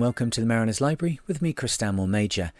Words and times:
Welcome 0.00 0.30
to 0.30 0.40
the 0.40 0.46
Mariner's 0.46 0.80
Library 0.80 1.20
with 1.26 1.42
me, 1.42 1.52
Chris 1.52 1.74
Stanmore 1.74 2.08
Major. 2.08 2.52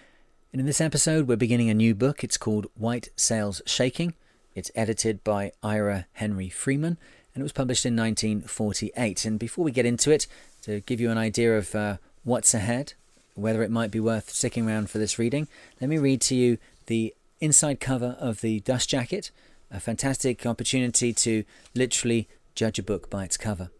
And 0.52 0.60
in 0.60 0.66
this 0.66 0.78
episode, 0.78 1.26
we're 1.26 1.36
beginning 1.36 1.70
a 1.70 1.74
new 1.74 1.94
book. 1.94 2.22
It's 2.22 2.36
called 2.36 2.66
White 2.76 3.08
Sails 3.16 3.62
Shaking. 3.64 4.12
It's 4.54 4.70
edited 4.74 5.24
by 5.24 5.52
Ira 5.62 6.04
Henry 6.12 6.50
Freeman 6.50 6.98
and 7.34 7.40
it 7.40 7.42
was 7.42 7.54
published 7.54 7.86
in 7.86 7.96
1948. 7.96 9.24
And 9.24 9.38
before 9.38 9.64
we 9.64 9.72
get 9.72 9.86
into 9.86 10.10
it, 10.10 10.26
to 10.64 10.80
give 10.80 11.00
you 11.00 11.10
an 11.10 11.16
idea 11.16 11.56
of 11.56 11.74
uh, 11.74 11.96
what's 12.24 12.52
ahead, 12.52 12.92
whether 13.34 13.62
it 13.62 13.70
might 13.70 13.90
be 13.90 14.00
worth 14.00 14.28
sticking 14.28 14.68
around 14.68 14.90
for 14.90 14.98
this 14.98 15.18
reading, 15.18 15.48
let 15.80 15.88
me 15.88 15.96
read 15.96 16.20
to 16.20 16.34
you 16.34 16.58
the 16.88 17.14
inside 17.40 17.80
cover 17.80 18.18
of 18.20 18.42
the 18.42 18.60
dust 18.60 18.90
jacket, 18.90 19.30
a 19.70 19.80
fantastic 19.80 20.44
opportunity 20.44 21.14
to 21.14 21.44
literally 21.74 22.28
judge 22.54 22.78
a 22.78 22.82
book 22.82 23.08
by 23.08 23.24
its 23.24 23.38
cover. 23.38 23.70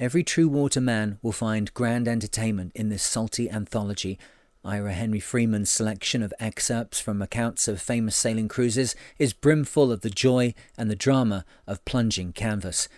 Every 0.00 0.22
true 0.22 0.46
water 0.46 0.80
man 0.80 1.18
will 1.22 1.32
find 1.32 1.74
grand 1.74 2.06
entertainment 2.06 2.70
in 2.76 2.88
this 2.88 3.02
salty 3.02 3.50
anthology. 3.50 4.16
Ira 4.64 4.92
Henry 4.92 5.18
Freeman's 5.18 5.70
selection 5.70 6.22
of 6.22 6.32
excerpts 6.38 7.00
from 7.00 7.20
accounts 7.20 7.66
of 7.66 7.82
famous 7.82 8.14
sailing 8.14 8.46
cruises 8.46 8.94
is 9.18 9.32
brimful 9.32 9.90
of 9.90 10.02
the 10.02 10.10
joy 10.10 10.54
and 10.76 10.88
the 10.88 10.94
drama 10.94 11.44
of 11.66 11.84
plunging 11.84 12.32
canvas. 12.32 12.88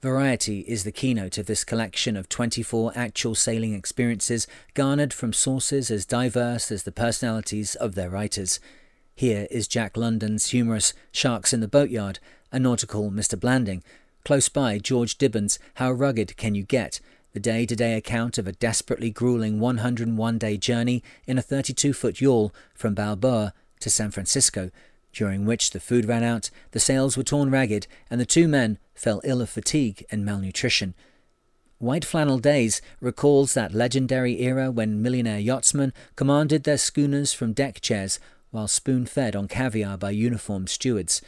Variety 0.00 0.60
is 0.60 0.84
the 0.84 0.92
keynote 0.92 1.38
of 1.38 1.46
this 1.46 1.64
collection 1.64 2.16
of 2.16 2.28
24 2.28 2.92
actual 2.94 3.34
sailing 3.34 3.74
experiences 3.74 4.46
garnered 4.74 5.12
from 5.12 5.32
sources 5.32 5.90
as 5.90 6.06
diverse 6.06 6.70
as 6.70 6.84
the 6.84 6.92
personalities 6.92 7.74
of 7.74 7.96
their 7.96 8.10
writers. 8.10 8.60
Here 9.16 9.48
is 9.50 9.66
Jack 9.66 9.96
London's 9.96 10.50
humorous 10.50 10.94
Sharks 11.10 11.52
in 11.52 11.58
the 11.58 11.68
Boatyard, 11.68 12.20
a 12.52 12.60
nautical 12.60 13.10
Mr. 13.10 13.38
Blanding, 13.38 13.82
Close 14.24 14.48
by, 14.48 14.78
George 14.78 15.18
Dibbern's 15.18 15.58
How 15.74 15.92
Rugged 15.92 16.38
Can 16.38 16.54
You 16.54 16.62
Get? 16.62 16.98
The 17.34 17.40
day 17.40 17.66
to 17.66 17.76
day 17.76 17.94
account 17.94 18.38
of 18.38 18.48
a 18.48 18.52
desperately 18.52 19.10
grueling 19.10 19.60
101 19.60 20.38
day 20.38 20.56
journey 20.56 21.02
in 21.26 21.36
a 21.36 21.42
32 21.42 21.92
foot 21.92 22.22
yawl 22.22 22.50
from 22.74 22.94
Balboa 22.94 23.52
to 23.80 23.90
San 23.90 24.10
Francisco, 24.10 24.70
during 25.12 25.44
which 25.44 25.72
the 25.72 25.78
food 25.80 26.06
ran 26.06 26.22
out, 26.22 26.48
the 26.70 26.80
sails 26.80 27.18
were 27.18 27.22
torn 27.22 27.50
ragged, 27.50 27.86
and 28.08 28.18
the 28.18 28.24
two 28.24 28.48
men 28.48 28.78
fell 28.94 29.20
ill 29.24 29.42
of 29.42 29.50
fatigue 29.50 30.06
and 30.10 30.24
malnutrition. 30.24 30.94
White 31.76 32.06
Flannel 32.06 32.38
Days 32.38 32.80
recalls 33.00 33.52
that 33.52 33.74
legendary 33.74 34.40
era 34.40 34.70
when 34.70 35.02
millionaire 35.02 35.38
yachtsmen 35.38 35.92
commanded 36.16 36.64
their 36.64 36.78
schooners 36.78 37.34
from 37.34 37.52
deck 37.52 37.82
chairs 37.82 38.18
while 38.52 38.68
spoon 38.68 39.04
fed 39.04 39.36
on 39.36 39.48
caviar 39.48 39.98
by 39.98 40.12
uniformed 40.12 40.70
stewards. 40.70 41.20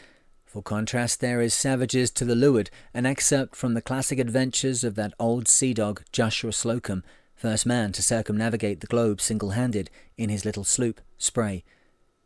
For 0.56 0.62
contrast, 0.62 1.20
there 1.20 1.42
is 1.42 1.52
Savages 1.52 2.10
to 2.12 2.24
the 2.24 2.34
Leeward, 2.34 2.70
an 2.94 3.04
excerpt 3.04 3.54
from 3.54 3.74
the 3.74 3.82
classic 3.82 4.18
adventures 4.18 4.84
of 4.84 4.94
that 4.94 5.12
old 5.20 5.48
sea 5.48 5.74
dog, 5.74 6.02
Joshua 6.12 6.50
Slocum, 6.50 7.04
first 7.34 7.66
man 7.66 7.92
to 7.92 8.02
circumnavigate 8.02 8.80
the 8.80 8.86
globe 8.86 9.20
single 9.20 9.50
handed 9.50 9.90
in 10.16 10.30
his 10.30 10.46
little 10.46 10.64
sloop, 10.64 11.02
Spray. 11.18 11.62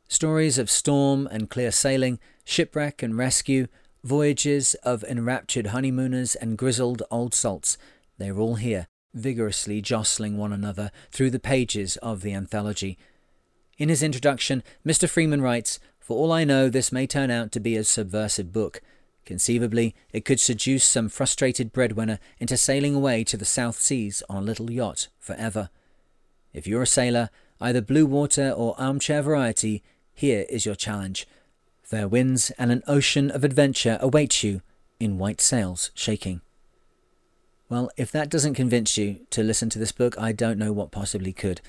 Stories 0.06 0.59
of 0.59 0.70
storm 0.70 1.27
and 1.27 1.50
clear 1.50 1.72
sailing, 1.72 2.20
shipwreck 2.45 3.03
and 3.03 3.19
rescue, 3.19 3.67
voyages 4.05 4.75
of 4.84 5.03
enraptured 5.03 5.67
honeymooners 5.67 6.37
and 6.37 6.56
grizzled 6.56 7.03
old 7.11 7.34
salts, 7.34 7.77
they 8.19 8.28
are 8.28 8.39
all 8.39 8.55
here, 8.55 8.87
vigorously 9.12 9.83
jostling 9.83 10.39
one 10.39 10.53
another 10.53 10.92
through 11.11 11.31
the 11.31 11.41
pages 11.41 11.97
of 11.97 12.20
the 12.22 12.33
anthology. 12.33 12.97
In 13.77 13.89
his 13.89 14.05
introduction, 14.05 14.62
Mr. 14.87 15.09
Freeman 15.09 15.43
writes, 15.43 15.81
for 16.10 16.16
all 16.16 16.32
I 16.32 16.43
know, 16.43 16.69
this 16.69 16.91
may 16.91 17.06
turn 17.06 17.31
out 17.31 17.53
to 17.53 17.60
be 17.60 17.76
a 17.76 17.84
subversive 17.84 18.53
book. 18.53 18.82
Conceivably, 19.25 19.94
it 20.12 20.25
could 20.25 20.41
seduce 20.41 20.84
some 20.84 21.09
frustrated 21.09 21.72
breadwinner 21.72 22.19
into 22.41 22.56
sailing 22.56 22.97
away 22.97 23.22
to 23.22 23.37
the 23.37 23.44
South 23.44 23.78
Seas 23.78 24.20
on 24.28 24.38
a 24.38 24.41
little 24.44 24.72
yacht 24.72 25.06
forever. 25.20 25.70
If 26.53 26.66
you're 26.66 26.82
a 26.82 26.87
sailor, 26.87 27.31
either 27.60 27.81
blue 27.81 28.06
water 28.06 28.50
or 28.50 28.75
armchair 28.76 29.22
variety, 29.22 29.84
here 30.12 30.47
is 30.49 30.66
your 30.66 30.75
challenge. 30.75 31.28
Fair 31.81 32.09
winds 32.09 32.50
and 32.59 32.72
an 32.72 32.82
ocean 32.88 33.31
of 33.31 33.44
adventure 33.44 33.97
await 34.00 34.43
you 34.43 34.62
in 34.99 35.16
white 35.16 35.41
sails 35.41 35.93
shaking. 35.94 36.41
Well, 37.69 37.88
if 37.97 38.10
that 38.10 38.31
doesn't 38.31 38.54
convince 38.54 38.99
you 38.99 39.20
to 39.31 39.44
listen 39.44 39.70
to 39.70 39.78
this 39.78 39.93
book, 39.93 40.19
I 40.19 40.32
don't 40.32 40.59
know 40.59 40.72
what 40.72 40.91
possibly 40.91 41.32
could. 41.32 41.60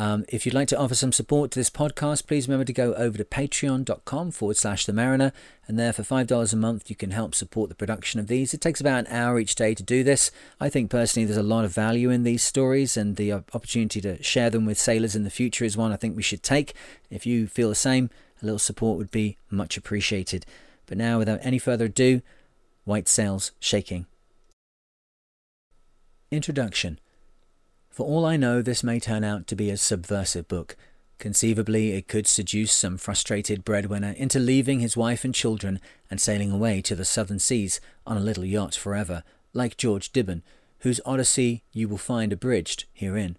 Um, 0.00 0.24
if 0.30 0.46
you'd 0.46 0.54
like 0.54 0.68
to 0.68 0.78
offer 0.78 0.94
some 0.94 1.12
support 1.12 1.50
to 1.50 1.60
this 1.60 1.68
podcast, 1.68 2.26
please 2.26 2.48
remember 2.48 2.64
to 2.64 2.72
go 2.72 2.94
over 2.94 3.18
to 3.18 3.24
patreon.com 3.24 4.30
forward 4.30 4.56
slash 4.56 4.86
the 4.86 4.94
mariner. 4.94 5.30
And 5.68 5.78
there, 5.78 5.92
for 5.92 6.02
$5 6.02 6.52
a 6.52 6.56
month, 6.56 6.88
you 6.88 6.96
can 6.96 7.10
help 7.10 7.34
support 7.34 7.68
the 7.68 7.74
production 7.74 8.18
of 8.18 8.26
these. 8.26 8.54
It 8.54 8.62
takes 8.62 8.80
about 8.80 9.00
an 9.00 9.14
hour 9.14 9.38
each 9.38 9.54
day 9.54 9.74
to 9.74 9.82
do 9.82 10.02
this. 10.02 10.30
I 10.58 10.70
think 10.70 10.90
personally 10.90 11.26
there's 11.26 11.36
a 11.36 11.42
lot 11.42 11.66
of 11.66 11.74
value 11.74 12.08
in 12.08 12.22
these 12.22 12.42
stories, 12.42 12.96
and 12.96 13.16
the 13.16 13.30
opportunity 13.34 14.00
to 14.00 14.22
share 14.22 14.48
them 14.48 14.64
with 14.64 14.78
sailors 14.78 15.14
in 15.14 15.24
the 15.24 15.28
future 15.28 15.66
is 15.66 15.76
one 15.76 15.92
I 15.92 15.96
think 15.96 16.16
we 16.16 16.22
should 16.22 16.42
take. 16.42 16.72
If 17.10 17.26
you 17.26 17.46
feel 17.46 17.68
the 17.68 17.74
same, 17.74 18.08
a 18.40 18.46
little 18.46 18.58
support 18.58 18.96
would 18.96 19.10
be 19.10 19.36
much 19.50 19.76
appreciated. 19.76 20.46
But 20.86 20.96
now, 20.96 21.18
without 21.18 21.40
any 21.42 21.58
further 21.58 21.84
ado, 21.84 22.22
White 22.84 23.06
Sails 23.06 23.52
Shaking. 23.60 24.06
Introduction 26.30 26.98
for 28.00 28.06
all 28.06 28.24
I 28.24 28.38
know, 28.38 28.62
this 28.62 28.82
may 28.82 28.98
turn 28.98 29.24
out 29.24 29.46
to 29.48 29.54
be 29.54 29.68
a 29.68 29.76
subversive 29.76 30.48
book. 30.48 30.74
Conceivably, 31.18 31.92
it 31.92 32.08
could 32.08 32.26
seduce 32.26 32.72
some 32.72 32.96
frustrated 32.96 33.62
breadwinner 33.62 34.12
into 34.12 34.38
leaving 34.38 34.80
his 34.80 34.96
wife 34.96 35.22
and 35.22 35.34
children 35.34 35.78
and 36.10 36.18
sailing 36.18 36.50
away 36.50 36.80
to 36.80 36.94
the 36.94 37.04
southern 37.04 37.38
seas 37.38 37.78
on 38.06 38.16
a 38.16 38.20
little 38.20 38.46
yacht 38.46 38.74
forever, 38.74 39.22
like 39.52 39.76
George 39.76 40.12
Dibbern, 40.12 40.40
whose 40.78 41.02
odyssey 41.04 41.62
you 41.74 41.90
will 41.90 41.98
find 41.98 42.32
abridged 42.32 42.86
herein. 42.94 43.36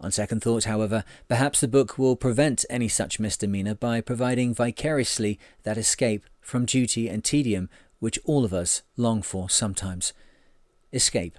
On 0.00 0.10
second 0.10 0.42
thought, 0.42 0.64
however, 0.64 1.04
perhaps 1.28 1.60
the 1.60 1.68
book 1.68 1.96
will 1.96 2.16
prevent 2.16 2.64
any 2.68 2.88
such 2.88 3.20
misdemeanour 3.20 3.76
by 3.76 4.00
providing 4.00 4.54
vicariously 4.54 5.38
that 5.62 5.78
escape 5.78 6.24
from 6.40 6.66
duty 6.66 7.08
and 7.08 7.22
tedium 7.22 7.70
which 8.00 8.18
all 8.24 8.44
of 8.44 8.52
us 8.52 8.82
long 8.96 9.22
for 9.22 9.48
sometimes. 9.48 10.12
Escape 10.92 11.38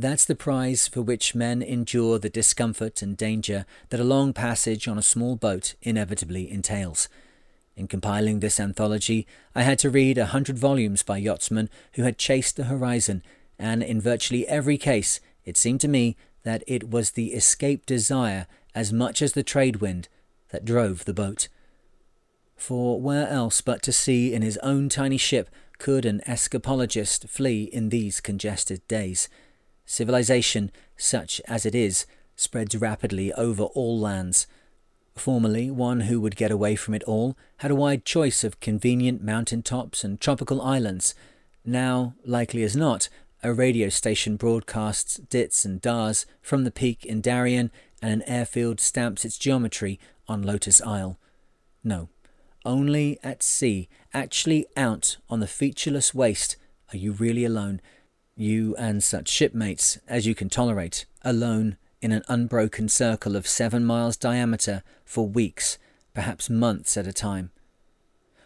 that's 0.00 0.24
the 0.24 0.34
prize 0.34 0.88
for 0.88 1.02
which 1.02 1.34
men 1.34 1.62
endure 1.62 2.18
the 2.18 2.30
discomfort 2.30 3.02
and 3.02 3.16
danger 3.16 3.66
that 3.88 4.00
a 4.00 4.04
long 4.04 4.32
passage 4.32 4.88
on 4.88 4.98
a 4.98 5.02
small 5.02 5.36
boat 5.36 5.74
inevitably 5.82 6.50
entails. 6.50 7.08
In 7.76 7.88
compiling 7.88 8.40
this 8.40 8.60
anthology, 8.60 9.26
I 9.54 9.62
had 9.62 9.78
to 9.80 9.90
read 9.90 10.18
a 10.18 10.26
hundred 10.26 10.58
volumes 10.58 11.02
by 11.02 11.18
yachtsmen 11.18 11.70
who 11.94 12.02
had 12.02 12.18
chased 12.18 12.56
the 12.56 12.64
horizon, 12.64 13.22
and 13.58 13.82
in 13.82 14.00
virtually 14.00 14.46
every 14.46 14.76
case, 14.76 15.20
it 15.44 15.56
seemed 15.56 15.80
to 15.80 15.88
me 15.88 16.16
that 16.42 16.64
it 16.66 16.90
was 16.90 17.12
the 17.12 17.32
escape 17.32 17.86
desire 17.86 18.46
as 18.74 18.92
much 18.92 19.22
as 19.22 19.32
the 19.32 19.42
trade 19.42 19.76
wind 19.76 20.08
that 20.50 20.64
drove 20.64 21.04
the 21.04 21.14
boat. 21.14 21.48
For 22.56 23.00
where 23.00 23.28
else 23.28 23.60
but 23.60 23.82
to 23.82 23.92
sea 23.92 24.34
in 24.34 24.42
his 24.42 24.58
own 24.58 24.88
tiny 24.88 25.16
ship 25.16 25.48
could 25.78 26.04
an 26.04 26.20
escapologist 26.26 27.28
flee 27.28 27.64
in 27.64 27.88
these 27.88 28.20
congested 28.20 28.86
days? 28.86 29.28
Civilization, 29.90 30.70
such 30.96 31.40
as 31.48 31.66
it 31.66 31.74
is, 31.74 32.06
spreads 32.36 32.76
rapidly 32.76 33.32
over 33.32 33.64
all 33.64 33.98
lands. 33.98 34.46
Formerly, 35.16 35.68
one 35.68 36.02
who 36.02 36.20
would 36.20 36.36
get 36.36 36.52
away 36.52 36.76
from 36.76 36.94
it 36.94 37.02
all 37.08 37.36
had 37.56 37.72
a 37.72 37.74
wide 37.74 38.04
choice 38.04 38.44
of 38.44 38.60
convenient 38.60 39.20
mountain 39.20 39.64
tops 39.64 40.04
and 40.04 40.20
tropical 40.20 40.62
islands. 40.62 41.16
Now, 41.64 42.14
likely 42.24 42.62
as 42.62 42.76
not, 42.76 43.08
a 43.42 43.52
radio 43.52 43.88
station 43.88 44.36
broadcasts 44.36 45.16
dits 45.16 45.64
and 45.64 45.80
dars 45.80 46.24
from 46.40 46.62
the 46.62 46.70
peak 46.70 47.04
in 47.04 47.20
Darien, 47.20 47.72
and 48.00 48.12
an 48.12 48.22
airfield 48.28 48.78
stamps 48.78 49.24
its 49.24 49.36
geometry 49.36 49.98
on 50.28 50.40
Lotus 50.40 50.80
Isle. 50.82 51.18
No, 51.82 52.10
only 52.64 53.18
at 53.24 53.42
sea, 53.42 53.88
actually 54.14 54.66
out 54.76 55.16
on 55.28 55.40
the 55.40 55.48
featureless 55.48 56.14
waste, 56.14 56.56
are 56.92 56.96
you 56.96 57.10
really 57.10 57.44
alone 57.44 57.80
you 58.40 58.74
and 58.76 59.02
such 59.02 59.28
shipmates 59.28 59.98
as 60.08 60.26
you 60.26 60.34
can 60.34 60.48
tolerate, 60.48 61.04
alone 61.22 61.76
in 62.00 62.12
an 62.12 62.22
unbroken 62.28 62.88
circle 62.88 63.36
of 63.36 63.46
seven 63.46 63.84
miles 63.84 64.16
diameter 64.16 64.82
for 65.04 65.28
weeks, 65.28 65.78
perhaps 66.14 66.48
months 66.48 66.96
at 66.96 67.06
a 67.06 67.12
time. 67.12 67.50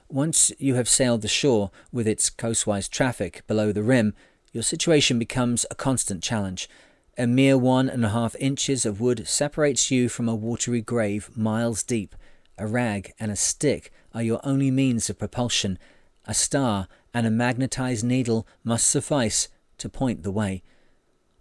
Once 0.08 0.52
you 0.58 0.74
have 0.74 0.88
sailed 0.88 1.22
the 1.22 1.28
shore 1.28 1.70
with 1.92 2.06
its 2.06 2.30
coastwise 2.30 2.88
traffic 2.88 3.42
below 3.46 3.72
the 3.72 3.82
rim, 3.82 4.14
your 4.52 4.62
situation 4.62 5.18
becomes 5.18 5.64
a 5.70 5.74
constant 5.74 6.22
challenge. 6.22 6.68
A 7.16 7.26
mere 7.26 7.56
one 7.56 7.88
and 7.88 8.04
a 8.04 8.10
half 8.10 8.36
inches 8.36 8.84
of 8.84 9.00
wood 9.00 9.26
separates 9.26 9.90
you 9.90 10.08
from 10.08 10.28
a 10.28 10.34
watery 10.34 10.80
grave 10.80 11.30
miles 11.36 11.82
deep. 11.82 12.14
A 12.58 12.66
rag 12.66 13.12
and 13.18 13.32
a 13.32 13.36
stick 13.36 13.92
are 14.12 14.22
your 14.22 14.40
only 14.44 14.70
means 14.70 15.10
of 15.10 15.18
propulsion. 15.18 15.78
A 16.26 16.34
star 16.34 16.86
and 17.12 17.26
a 17.26 17.30
magnetized 17.30 18.04
needle 18.04 18.46
must 18.62 18.88
suffice 18.88 19.48
to 19.78 19.88
point 19.88 20.22
the 20.22 20.30
way. 20.30 20.62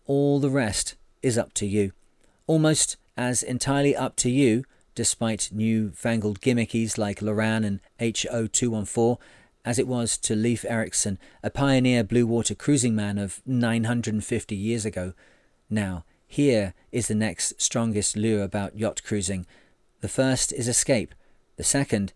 All 0.06 0.40
the 0.40 0.50
rest 0.50 0.96
is 1.22 1.38
up 1.38 1.54
to 1.56 1.66
you. 1.66 1.92
Almost 2.48 2.98
as 3.16 3.44
entirely 3.44 3.96
up 3.96 4.16
to 4.18 4.30
you, 4.30 4.64
despite 4.96 5.50
new 5.52 5.92
fangled 5.92 6.42
gimmickies 6.42 6.98
like 6.98 7.20
Loran 7.20 7.66
and 7.66 7.80
HO214, 8.00 9.18
as 9.66 9.80
it 9.80 9.88
was 9.88 10.18
to 10.18 10.36
Leif 10.36 10.66
Erikson, 10.66 11.18
a 11.42 11.50
pioneer 11.50 12.04
blue 12.04 12.28
water 12.28 12.54
cruising 12.54 12.96
man 12.96 13.18
of 13.18 13.42
950 13.46 14.56
years 14.56 14.86
ago. 14.86 15.14
Now, 15.70 16.04
Here 16.34 16.74
is 16.92 17.10
the 17.10 17.14
next 17.14 17.62
strongest 17.62 18.18
lure 18.18 18.42
about 18.42 18.76
yacht 18.76 19.04
cruising. 19.04 19.46
The 20.02 20.08
first 20.08 20.52
is 20.52 20.68
escape. 20.68 21.14
The 21.58 21.64
second 21.64 22.12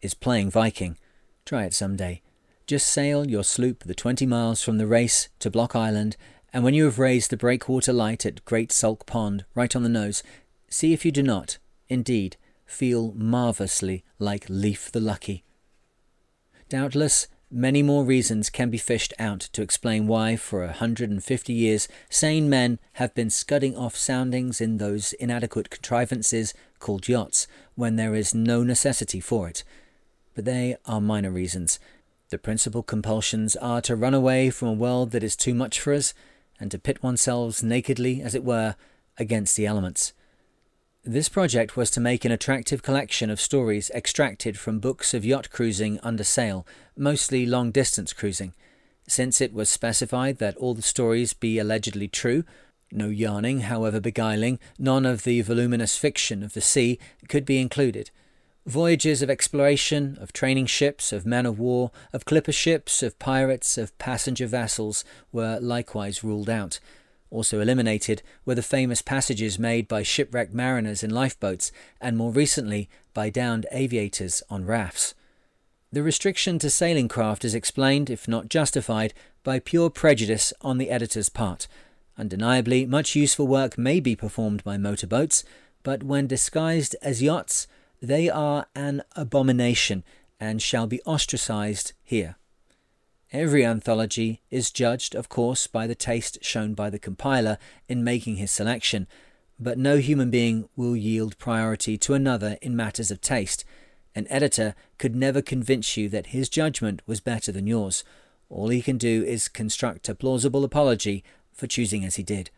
is 0.00 0.14
playing 0.14 0.52
Viking. 0.52 0.98
Try 1.44 1.64
it 1.64 1.74
some 1.74 1.96
day. 1.96 2.22
Just 2.66 2.88
sail 2.88 3.30
your 3.30 3.44
sloop 3.44 3.84
the 3.84 3.94
20 3.94 4.26
miles 4.26 4.60
from 4.60 4.78
the 4.78 4.88
race 4.88 5.28
to 5.38 5.52
Block 5.52 5.76
Island, 5.76 6.16
and 6.52 6.64
when 6.64 6.74
you 6.74 6.84
have 6.86 6.98
raised 6.98 7.30
the 7.30 7.36
breakwater 7.36 7.92
light 7.92 8.26
at 8.26 8.44
Great 8.44 8.72
Salt 8.72 9.06
Pond 9.06 9.44
right 9.54 9.76
on 9.76 9.84
the 9.84 9.88
nose, 9.88 10.24
see 10.68 10.92
if 10.92 11.04
you 11.04 11.12
do 11.12 11.22
not, 11.22 11.58
indeed, 11.88 12.36
feel 12.64 13.12
marvellously 13.12 14.02
like 14.18 14.46
Leif 14.48 14.90
the 14.90 14.98
Lucky. 14.98 15.44
Doubtless, 16.68 17.28
many 17.52 17.84
more 17.84 18.04
reasons 18.04 18.50
can 18.50 18.68
be 18.68 18.78
fished 18.78 19.14
out 19.16 19.38
to 19.52 19.62
explain 19.62 20.08
why, 20.08 20.34
for 20.34 20.64
a 20.64 20.72
hundred 20.72 21.08
and 21.08 21.22
fifty 21.22 21.52
years, 21.52 21.86
sane 22.10 22.50
men 22.50 22.80
have 22.94 23.14
been 23.14 23.30
scudding 23.30 23.76
off 23.76 23.94
soundings 23.94 24.60
in 24.60 24.78
those 24.78 25.12
inadequate 25.12 25.70
contrivances 25.70 26.52
called 26.80 27.06
yachts, 27.06 27.46
when 27.76 27.94
there 27.94 28.16
is 28.16 28.34
no 28.34 28.64
necessity 28.64 29.20
for 29.20 29.48
it. 29.48 29.62
But 30.34 30.46
they 30.46 30.76
are 30.84 31.00
minor 31.00 31.30
reasons. 31.30 31.78
The 32.30 32.38
principal 32.38 32.82
compulsions 32.82 33.54
are 33.56 33.80
to 33.82 33.94
run 33.94 34.14
away 34.14 34.50
from 34.50 34.68
a 34.68 34.72
world 34.72 35.12
that 35.12 35.22
is 35.22 35.36
too 35.36 35.54
much 35.54 35.78
for 35.78 35.92
us, 35.92 36.12
and 36.58 36.70
to 36.72 36.78
pit 36.78 37.02
oneself 37.02 37.62
nakedly, 37.62 38.20
as 38.20 38.34
it 38.34 38.42
were, 38.42 38.74
against 39.16 39.56
the 39.56 39.66
elements. 39.66 40.12
This 41.04 41.28
project 41.28 41.76
was 41.76 41.88
to 41.92 42.00
make 42.00 42.24
an 42.24 42.32
attractive 42.32 42.82
collection 42.82 43.30
of 43.30 43.40
stories 43.40 43.90
extracted 43.94 44.58
from 44.58 44.80
books 44.80 45.14
of 45.14 45.24
yacht 45.24 45.50
cruising 45.50 46.00
under 46.02 46.24
sail, 46.24 46.66
mostly 46.96 47.46
long 47.46 47.70
distance 47.70 48.12
cruising. 48.12 48.54
Since 49.06 49.40
it 49.40 49.52
was 49.52 49.70
specified 49.70 50.38
that 50.38 50.56
all 50.56 50.74
the 50.74 50.82
stories 50.82 51.32
be 51.32 51.60
allegedly 51.60 52.08
true, 52.08 52.42
no 52.90 53.08
yarning, 53.08 53.60
however 53.60 54.00
beguiling, 54.00 54.58
none 54.80 55.06
of 55.06 55.22
the 55.22 55.42
voluminous 55.42 55.96
fiction 55.96 56.42
of 56.42 56.54
the 56.54 56.60
sea 56.60 56.98
could 57.28 57.44
be 57.44 57.60
included. 57.60 58.10
Voyages 58.66 59.22
of 59.22 59.30
exploration, 59.30 60.18
of 60.20 60.32
training 60.32 60.66
ships, 60.66 61.12
of 61.12 61.24
men 61.24 61.46
of 61.46 61.56
war, 61.56 61.92
of 62.12 62.24
clipper 62.24 62.50
ships, 62.50 63.00
of 63.00 63.16
pirates, 63.20 63.78
of 63.78 63.96
passenger 63.98 64.48
vessels 64.48 65.04
were 65.30 65.60
likewise 65.60 66.24
ruled 66.24 66.50
out. 66.50 66.80
Also 67.30 67.60
eliminated 67.60 68.22
were 68.44 68.56
the 68.56 68.62
famous 68.62 69.02
passages 69.02 69.56
made 69.56 69.86
by 69.86 70.02
shipwrecked 70.02 70.52
mariners 70.52 71.04
in 71.04 71.10
lifeboats, 71.10 71.70
and 72.00 72.16
more 72.16 72.32
recently 72.32 72.88
by 73.14 73.30
downed 73.30 73.66
aviators 73.70 74.42
on 74.50 74.66
rafts. 74.66 75.14
The 75.92 76.02
restriction 76.02 76.58
to 76.58 76.68
sailing 76.68 77.06
craft 77.06 77.44
is 77.44 77.54
explained, 77.54 78.10
if 78.10 78.26
not 78.26 78.48
justified, 78.48 79.14
by 79.44 79.60
pure 79.60 79.90
prejudice 79.90 80.52
on 80.60 80.78
the 80.78 80.90
editor's 80.90 81.28
part. 81.28 81.68
Undeniably, 82.18 82.84
much 82.84 83.14
useful 83.14 83.46
work 83.46 83.78
may 83.78 84.00
be 84.00 84.16
performed 84.16 84.64
by 84.64 84.76
motorboats, 84.76 85.44
but 85.84 86.02
when 86.02 86.26
disguised 86.26 86.96
as 87.00 87.22
yachts, 87.22 87.68
they 88.00 88.28
are 88.28 88.66
an 88.74 89.02
abomination 89.14 90.04
and 90.38 90.60
shall 90.60 90.86
be 90.86 91.00
ostracized 91.02 91.92
here. 92.02 92.36
Every 93.32 93.64
anthology 93.64 94.42
is 94.50 94.70
judged, 94.70 95.14
of 95.14 95.28
course, 95.28 95.66
by 95.66 95.86
the 95.86 95.94
taste 95.94 96.38
shown 96.42 96.74
by 96.74 96.90
the 96.90 96.98
compiler 96.98 97.58
in 97.88 98.04
making 98.04 98.36
his 98.36 98.52
selection, 98.52 99.06
but 99.58 99.78
no 99.78 99.96
human 99.96 100.30
being 100.30 100.68
will 100.76 100.94
yield 100.94 101.38
priority 101.38 101.98
to 101.98 102.14
another 102.14 102.56
in 102.62 102.76
matters 102.76 103.10
of 103.10 103.20
taste. 103.20 103.64
An 104.14 104.26
editor 104.30 104.74
could 104.98 105.16
never 105.16 105.42
convince 105.42 105.96
you 105.96 106.08
that 106.10 106.28
his 106.28 106.48
judgment 106.48 107.02
was 107.06 107.20
better 107.20 107.50
than 107.50 107.66
yours. 107.66 108.04
All 108.48 108.68
he 108.68 108.80
can 108.80 108.96
do 108.96 109.24
is 109.24 109.48
construct 109.48 110.08
a 110.08 110.14
plausible 110.14 110.64
apology 110.64 111.24
for 111.52 111.66
choosing 111.66 112.04
as 112.04 112.16
he 112.16 112.22
did. 112.22 112.50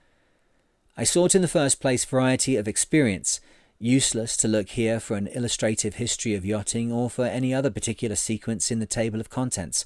I 0.97 1.05
sought 1.05 1.35
in 1.35 1.43
the 1.43 1.49
first 1.49 1.81
place 1.81 2.05
variety 2.05 2.57
of 2.57 2.69
experience. 2.69 3.41
Useless 3.81 4.37
to 4.39 4.49
look 4.49 4.71
here 4.71 4.99
for 4.99 5.17
an 5.17 5.29
illustrative 5.29 5.95
history 5.95 6.35
of 6.35 6.45
yachting 6.45 6.91
or 6.91 7.09
for 7.09 7.25
any 7.25 7.55
other 7.55 7.71
particular 7.71 8.17
sequence 8.17 8.73
in 8.73 8.81
the 8.81 8.87
table 8.87 9.21
of 9.21 9.31
contents. 9.31 9.85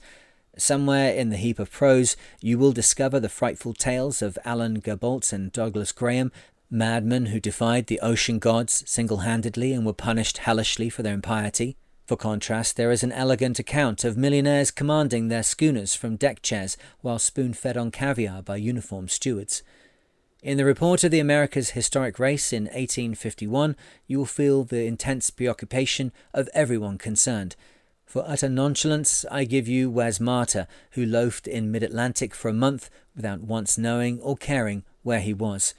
Somewhere 0.57 1.13
in 1.13 1.29
the 1.29 1.37
heap 1.37 1.59
of 1.59 1.71
prose, 1.71 2.17
you 2.41 2.57
will 2.57 2.73
discover 2.73 3.21
the 3.21 3.29
frightful 3.29 3.75
tales 3.75 4.23
of 4.23 4.39
Alain 4.47 4.81
Gerbault 4.81 5.31
and 5.31 5.53
Douglas 5.53 5.93
Graham, 5.93 6.33
madmen 6.71 7.27
who 7.27 7.39
defied 7.39 7.87
the 7.87 8.01
ocean 8.01 8.39
gods 8.39 8.83
single 8.87 9.19
handedly 9.19 9.75
and 9.75 9.85
were 9.85 9.93
punished 9.93 10.39
hellishly 10.39 10.89
for 10.89 11.03
their 11.03 11.13
impiety. 11.13 11.77
For 12.07 12.17
contrast, 12.17 12.77
there 12.77 12.93
is 12.93 13.03
an 13.03 13.13
elegant 13.13 13.59
account 13.59 14.05
of 14.05 14.17
millionaires 14.17 14.71
commanding 14.71 15.29
their 15.29 15.43
schooners 15.43 15.95
from 15.95 16.17
deck 16.17 16.41
chairs 16.41 16.79
while 17.03 17.19
spoon 17.19 17.53
fed 17.53 17.77
on 17.77 17.91
caviar 17.91 18.43
by 18.43 18.57
uniformed 18.57 19.11
stewards. 19.11 19.63
In 20.43 20.57
the 20.57 20.65
report 20.65 21.05
of 21.05 21.13
the 21.13 21.21
America's 21.21 21.71
Historic 21.71 22.19
Race 22.19 22.53
in 22.53 22.65
1851, 22.65 23.77
you 24.09 24.19
will 24.19 24.27
feel 24.27 24.65
the 24.65 24.87
intense 24.87 25.31
preoccupation 25.31 26.11
of 26.35 26.49
everyone 26.53 26.99
concerned. 26.99 27.55
For 28.05 28.25
utter 28.27 28.49
nonchalance, 28.49 29.25
I 29.31 29.45
give 29.45 29.69
you 29.69 29.89
Wes 29.89 30.19
Martyr, 30.19 30.67
who 30.91 31.07
loafed 31.07 31.47
in 31.47 31.71
mid 31.71 31.85
Atlantic 31.85 32.35
for 32.35 32.49
a 32.49 32.53
month 32.53 32.91
without 33.15 33.43
once 33.43 33.79
knowing 33.79 34.19
or 34.19 34.37
caring 34.37 34.83
where 35.05 35.21
he 35.21 35.33
was. 35.33 35.75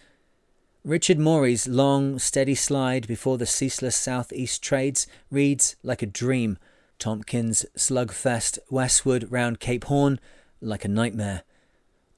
Richard 0.85 1.19
Maury's 1.19 1.67
long, 1.67 2.17
steady 2.17 2.55
slide 2.55 3.05
before 3.05 3.37
the 3.37 3.45
ceaseless 3.45 3.97
southeast 3.97 4.63
trades 4.63 5.07
reads 5.29 5.75
like 5.83 6.01
a 6.01 6.05
dream. 6.05 6.57
Tompkins' 6.99 7.65
slugfest 7.75 8.59
westward 8.69 9.29
round 9.29 9.59
Cape 9.59 9.83
Horn 9.83 10.21
like 10.61 10.85
a 10.85 10.87
nightmare. 10.87 11.43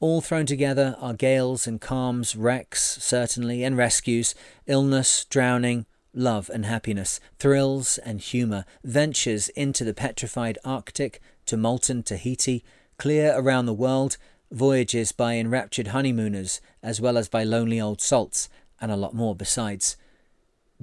All 0.05 0.21
thrown 0.21 0.45
together 0.45 0.95
are 0.99 1.15
gales 1.15 1.65
and 1.65 1.81
calms, 1.81 2.35
wrecks, 2.35 2.99
certainly, 3.01 3.63
and 3.63 3.75
rescues, 3.75 4.35
illness, 4.67 5.25
drowning, 5.25 5.87
love 6.13 6.47
and 6.53 6.63
happiness, 6.63 7.19
thrills 7.39 7.97
and 7.97 8.21
humour, 8.21 8.65
ventures 8.83 9.49
into 9.49 9.83
the 9.83 9.95
petrified 9.95 10.59
Arctic, 10.63 11.21
to 11.47 11.57
molten 11.57 12.03
Tahiti, 12.03 12.63
clear 12.99 13.33
around 13.35 13.65
the 13.65 13.73
world, 13.73 14.17
voyages 14.51 15.11
by 15.11 15.37
enraptured 15.37 15.87
honeymooners, 15.87 16.61
as 16.83 17.01
well 17.01 17.17
as 17.17 17.27
by 17.27 17.43
lonely 17.43 17.81
old 17.81 17.99
salts, 17.99 18.47
and 18.79 18.91
a 18.91 18.95
lot 18.95 19.15
more 19.15 19.35
besides. 19.35 19.97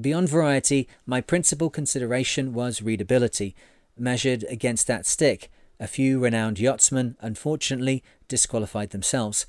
Beyond 0.00 0.30
variety, 0.30 0.88
my 1.06 1.20
principal 1.20 1.70
consideration 1.70 2.54
was 2.54 2.82
readability. 2.82 3.54
Measured 3.96 4.44
against 4.48 4.88
that 4.88 5.06
stick, 5.06 5.48
a 5.80 5.86
few 5.86 6.18
renowned 6.18 6.58
yachtsmen, 6.58 7.16
unfortunately, 7.20 8.02
disqualified 8.28 8.90
themselves. 8.90 9.46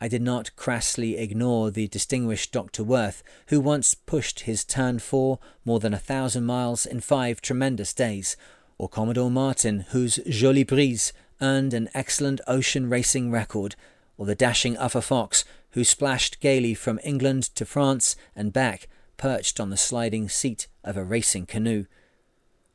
I 0.00 0.08
did 0.08 0.22
not 0.22 0.54
crassly 0.56 1.16
ignore 1.16 1.70
the 1.70 1.88
distinguished 1.88 2.52
Dr. 2.52 2.84
Worth, 2.84 3.22
who 3.48 3.60
once 3.60 3.94
pushed 3.94 4.40
his 4.40 4.64
Tern 4.64 4.98
four 4.98 5.38
more 5.64 5.80
than 5.80 5.94
a 5.94 5.98
thousand 5.98 6.44
miles 6.44 6.84
in 6.84 7.00
five 7.00 7.40
tremendous 7.40 7.94
days, 7.94 8.36
or 8.76 8.88
Commodore 8.88 9.30
Martin, 9.30 9.86
whose 9.90 10.18
Jolie 10.28 10.64
Brise 10.64 11.12
earned 11.40 11.74
an 11.74 11.88
excellent 11.94 12.40
ocean 12.46 12.90
racing 12.90 13.30
record, 13.30 13.76
or 14.16 14.26
the 14.26 14.34
dashing 14.34 14.76
Uffa 14.76 15.02
Fox, 15.02 15.44
who 15.70 15.84
splashed 15.84 16.40
gaily 16.40 16.74
from 16.74 17.00
England 17.02 17.44
to 17.54 17.64
France 17.64 18.16
and 18.36 18.52
back, 18.52 18.88
perched 19.16 19.60
on 19.60 19.70
the 19.70 19.76
sliding 19.76 20.28
seat 20.28 20.66
of 20.82 20.96
a 20.96 21.04
racing 21.04 21.46
canoe. 21.46 21.86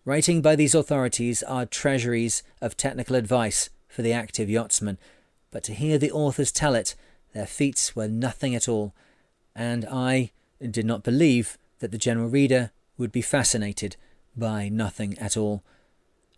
Writing 0.09 0.41
by 0.41 0.55
these 0.55 0.73
authorities 0.73 1.43
are 1.43 1.67
treasuries 1.67 2.41
of 2.63 2.75
technical 2.75 3.15
advice 3.15 3.69
for 3.87 4.01
the 4.01 4.11
active 4.11 4.49
yachtsman, 4.49 4.97
but 5.51 5.61
to 5.65 5.73
hear 5.75 5.99
the 5.99 6.11
authors 6.11 6.51
tell 6.51 6.73
it 6.73 6.95
their 7.35 7.45
feats 7.45 7.95
were 7.95 8.07
nothing 8.07 8.55
at 8.55 8.67
all, 8.67 8.95
and 9.55 9.85
I 9.85 10.31
did 10.67 10.87
not 10.87 11.03
believe 11.03 11.59
that 11.77 11.91
the 11.91 11.99
general 11.99 12.27
reader 12.27 12.71
would 12.97 13.11
be 13.11 13.21
fascinated 13.21 13.97
by 14.35 14.67
nothing 14.67 15.15
at 15.19 15.37
all. 15.37 15.61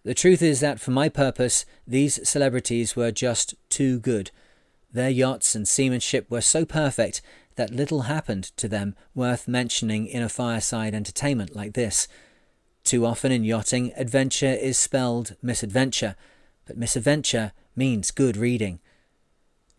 The 0.03 0.13
truth 0.13 0.41
is 0.41 0.59
that 0.59 0.81
for 0.81 0.91
my 0.91 1.07
purpose, 1.07 1.65
these 1.87 2.27
celebrities 2.27 2.97
were 2.97 3.11
just 3.11 3.55
too 3.69 4.01
good. 4.01 4.31
Their 4.91 5.09
yachts 5.09 5.55
and 5.55 5.65
seamanship 5.65 6.29
were 6.29 6.41
so 6.41 6.65
perfect 6.65 7.21
that 7.55 7.73
little 7.73 8.01
happened 8.01 8.51
to 8.57 8.67
them 8.67 8.97
worth 9.15 9.47
mentioning 9.47 10.07
in 10.07 10.21
a 10.21 10.27
fireside 10.27 10.93
entertainment 10.93 11.55
like 11.55 11.71
this. 11.71 12.09
Too 12.83 13.05
often 13.05 13.31
in 13.31 13.43
yachting, 13.43 13.93
adventure 13.95 14.53
is 14.53 14.77
spelled 14.77 15.35
misadventure, 15.41 16.15
but 16.65 16.77
misadventure 16.77 17.53
means 17.75 18.11
good 18.11 18.37
reading. 18.37 18.79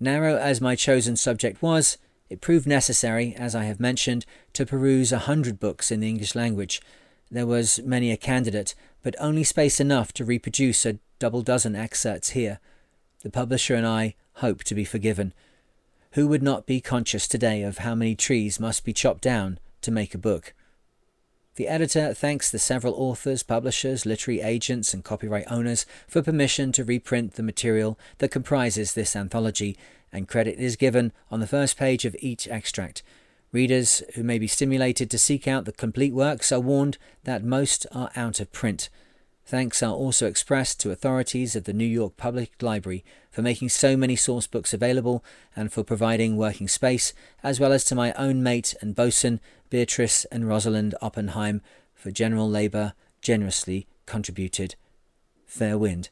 Narrow 0.01 0.37
as 0.37 0.61
my 0.61 0.75
chosen 0.75 1.17
subject 1.17 1.63
was, 1.63 1.99
it 2.29 2.41
proved 2.41 2.67
necessary, 2.67 3.35
as 3.37 3.55
I 3.55 3.65
have 3.65 3.79
mentioned, 3.79 4.25
to 4.55 4.65
peruse 4.65 5.13
a 5.13 5.21
hundred 5.21 5.61
books 5.61 5.91
in 5.91 6.01
the 6.01 6.09
English 6.09 6.35
language. 6.35 6.81
There 7.31 7.47
was 7.47 7.81
many 7.85 8.11
a 8.11 8.17
candidate, 8.17 8.75
but 9.03 9.15
only 9.21 9.45
space 9.45 9.81
enough 9.81 10.13
to 10.15 10.25
reproduce 10.25 10.87
a 10.87 10.99
double 11.19 11.43
dozen 11.43 11.77
excerpts 11.77 12.31
here. 12.31 12.59
The 13.23 13.31
publisher 13.31 13.75
and 13.75 13.87
I 13.87 14.15
hope 14.35 14.65
to 14.65 14.75
be 14.75 14.85
forgiven. 14.85 15.33
Who 16.13 16.27
would 16.29 16.43
not 16.43 16.67
be 16.67 16.81
conscious 16.81 17.29
today 17.29 17.63
of 17.63 17.79
how 17.79 17.95
many 17.95 18.15
trees 18.15 18.59
must 18.59 18.85
be 18.85 18.93
chopped 18.93 19.23
down 19.23 19.59
to 19.83 19.91
make 19.91 20.15
a 20.15 20.19
book? 20.19 20.55
The 21.57 21.69
editor 21.69 22.15
thanks 22.15 22.51
the 22.51 22.59
several 22.59 22.95
authors, 22.95 23.43
publishers, 23.43 24.07
literary 24.07 24.41
agents, 24.41 24.95
and 24.95 25.05
copyright 25.05 25.51
owners 25.51 25.85
for 26.09 26.23
permission 26.23 26.73
to 26.73 26.85
reprint 26.85 27.35
the 27.35 27.43
material 27.43 27.99
that 28.19 28.31
comprises 28.31 28.95
this 28.95 29.15
anthology, 29.15 29.77
and 30.11 30.27
credit 30.27 30.59
is 30.59 30.77
given 30.77 31.13
on 31.31 31.41
the 31.41 31.47
first 31.47 31.77
page 31.77 32.07
of 32.07 32.17
each 32.21 32.49
extract. 32.49 33.03
Readers 33.53 34.03
who 34.15 34.23
may 34.23 34.39
be 34.39 34.47
stimulated 34.47 35.11
to 35.11 35.19
seek 35.19 35.47
out 35.47 35.67
the 35.67 35.73
complete 35.73 36.15
works 36.15 36.51
are 36.53 36.61
warned 36.61 36.97
that 37.25 37.45
most 37.45 37.87
are 37.93 38.11
out 38.17 38.41
of 38.41 38.51
print. 38.51 38.89
Thanks 39.45 39.83
are 39.83 39.93
also 39.93 40.27
expressed 40.27 40.81
to 40.81 40.91
authorities 40.91 41.55
of 41.55 41.65
the 41.65 41.75
New 41.75 41.85
York 41.85 42.17
Public 42.17 42.63
Library 42.63 43.05
for 43.31 43.43
making 43.43 43.69
so 43.69 43.95
many 43.95 44.17
source 44.17 44.47
books 44.47 44.73
available 44.73 45.23
and 45.55 45.71
for 45.71 45.85
providing 45.85 46.39
working 46.39 46.69
space, 46.69 47.13
as 47.43 47.61
well 47.61 47.73
as 47.73 47.85
to 47.85 47.95
my 47.95 48.15
own 48.15 48.43
mate 48.43 48.75
and 48.81 48.95
bosun, 48.95 49.41
Beatrice 49.73 50.27
and 50.27 50.47
Rosalind 50.47 50.95
Oppenheim, 51.01 51.63
for 51.95 52.11
general 52.11 52.47
labour 52.47 52.93
generously 53.23 53.87
contributed. 54.05 54.75
Fair 55.47 55.79
wind. 55.79 56.11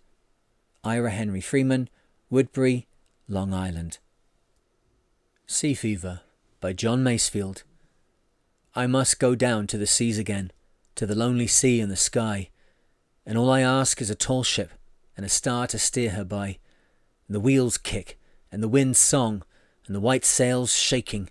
Ira 0.83 1.11
Henry 1.11 1.43
Freeman, 1.43 1.91
Woodbury, 2.31 2.87
Long 3.29 3.53
Island. 3.53 3.99
Sea 5.47 5.75
Fever 5.75 6.23
by 6.59 6.73
John 6.73 7.05
Masefield. 7.05 7.65
I 8.75 8.87
must 8.87 9.21
go 9.21 9.35
down 9.35 9.67
to 9.67 9.77
the 9.77 9.87
seas 9.87 10.17
again, 10.17 10.53
to 10.95 11.05
the 11.05 11.15
lonely 11.15 11.47
sea 11.47 11.83
and 11.83 11.93
the 11.93 11.97
sky, 11.97 12.49
and 13.27 13.37
all 13.37 13.51
I 13.51 13.61
ask 13.61 14.01
is 14.01 14.09
a 14.09 14.15
tall 14.15 14.43
ship 14.43 14.71
and 15.19 15.27
a 15.27 15.29
star 15.29 15.67
to 15.67 15.79
steer 15.79 16.13
her 16.13 16.25
by, 16.25 16.57
and 17.29 17.35
the 17.35 17.41
wheels 17.41 17.77
kick, 17.77 18.19
and 18.51 18.63
the 18.63 18.69
wind's 18.69 18.99
song, 18.99 19.43
and 19.87 19.95
the 19.95 20.01
white 20.01 20.25
sails 20.25 20.73
shaking, 20.73 21.29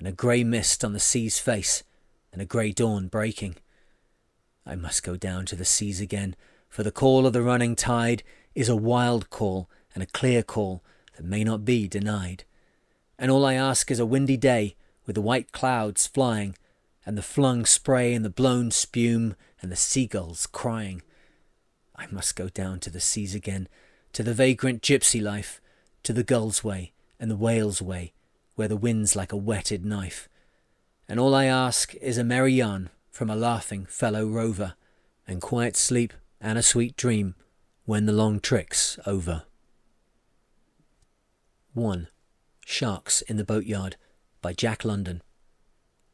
and 0.00 0.08
a 0.08 0.12
grey 0.12 0.42
mist 0.42 0.84
on 0.84 0.92
the 0.92 0.98
sea's 0.98 1.38
face, 1.38 1.84
and 2.32 2.42
a 2.42 2.46
grey 2.46 2.72
dawn 2.72 3.06
breaking. 3.06 3.54
I 4.66 4.74
must 4.74 5.04
go 5.04 5.14
down 5.14 5.46
to 5.46 5.56
the 5.56 5.64
seas 5.64 6.00
again, 6.00 6.34
for 6.68 6.82
the 6.82 6.90
call 6.90 7.24
of 7.24 7.32
the 7.32 7.42
running 7.42 7.76
tide 7.76 8.24
is 8.56 8.68
a 8.68 8.74
wild 8.74 9.30
call 9.30 9.70
and 9.94 10.02
a 10.02 10.06
clear 10.06 10.42
call 10.42 10.82
that 11.16 11.24
may 11.24 11.44
not 11.44 11.64
be 11.64 11.86
denied 11.86 12.42
and 13.20 13.30
all 13.30 13.44
I 13.44 13.52
ask 13.52 13.90
is 13.90 14.00
a 14.00 14.06
windy 14.06 14.38
day 14.38 14.74
with 15.04 15.14
the 15.14 15.20
white 15.20 15.52
clouds 15.52 16.06
flying, 16.06 16.56
and 17.04 17.18
the 17.18 17.22
flung 17.22 17.66
spray 17.66 18.14
and 18.14 18.24
the 18.24 18.30
blown 18.30 18.70
spume 18.70 19.36
and 19.60 19.70
the 19.70 19.76
seagulls 19.76 20.46
crying. 20.46 21.02
I 21.94 22.06
must 22.10 22.34
go 22.34 22.48
down 22.48 22.80
to 22.80 22.90
the 22.90 22.98
seas 22.98 23.34
again, 23.34 23.68
to 24.14 24.22
the 24.22 24.32
vagrant 24.32 24.80
gypsy 24.80 25.22
life, 25.22 25.60
to 26.02 26.14
the 26.14 26.24
gull's 26.24 26.64
way 26.64 26.92
and 27.18 27.30
the 27.30 27.36
whale's 27.36 27.82
way, 27.82 28.14
where 28.54 28.68
the 28.68 28.76
wind's 28.76 29.16
like 29.16 29.32
a 29.32 29.36
whetted 29.36 29.84
knife. 29.84 30.28
And 31.08 31.18
all 31.18 31.34
I 31.34 31.46
ask 31.46 31.94
is 31.96 32.18
a 32.18 32.24
merry 32.24 32.54
yarn 32.54 32.90
from 33.10 33.30
a 33.30 33.36
laughing 33.36 33.86
fellow 33.86 34.26
rover, 34.26 34.74
and 35.26 35.42
quiet 35.42 35.76
sleep 35.76 36.12
and 36.40 36.58
a 36.58 36.62
sweet 36.62 36.96
dream 36.96 37.34
when 37.84 38.06
the 38.06 38.12
long 38.12 38.40
trick's 38.40 38.98
over. 39.06 39.44
1. 41.74 42.08
Sharks 42.64 43.22
in 43.22 43.36
the 43.36 43.44
Boatyard 43.44 43.96
by 44.42 44.52
Jack 44.52 44.84
London. 44.84 45.22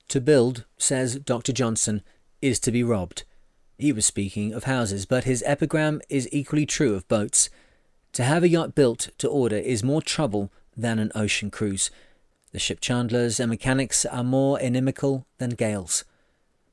To 0.08 0.20
build, 0.20 0.64
says 0.78 1.16
Dr. 1.16 1.52
Johnson, 1.52 2.02
is 2.40 2.60
to 2.60 2.70
be 2.70 2.82
robbed. 2.82 3.24
He 3.78 3.92
was 3.92 4.06
speaking 4.06 4.52
of 4.52 4.64
houses, 4.64 5.06
but 5.06 5.24
his 5.24 5.42
epigram 5.46 6.00
is 6.08 6.28
equally 6.32 6.66
true 6.66 6.94
of 6.94 7.08
boats. 7.08 7.50
To 8.12 8.24
have 8.24 8.42
a 8.42 8.48
yacht 8.48 8.74
built 8.74 9.10
to 9.18 9.28
order 9.28 9.56
is 9.56 9.82
more 9.82 10.02
trouble 10.02 10.52
than 10.76 10.98
an 10.98 11.12
ocean 11.14 11.50
cruise. 11.50 11.90
The 12.56 12.60
ship 12.60 12.80
chandlers 12.80 13.38
and 13.38 13.50
mechanics 13.50 14.06
are 14.06 14.24
more 14.24 14.58
inimical 14.58 15.26
than 15.36 15.50
gales. 15.50 16.06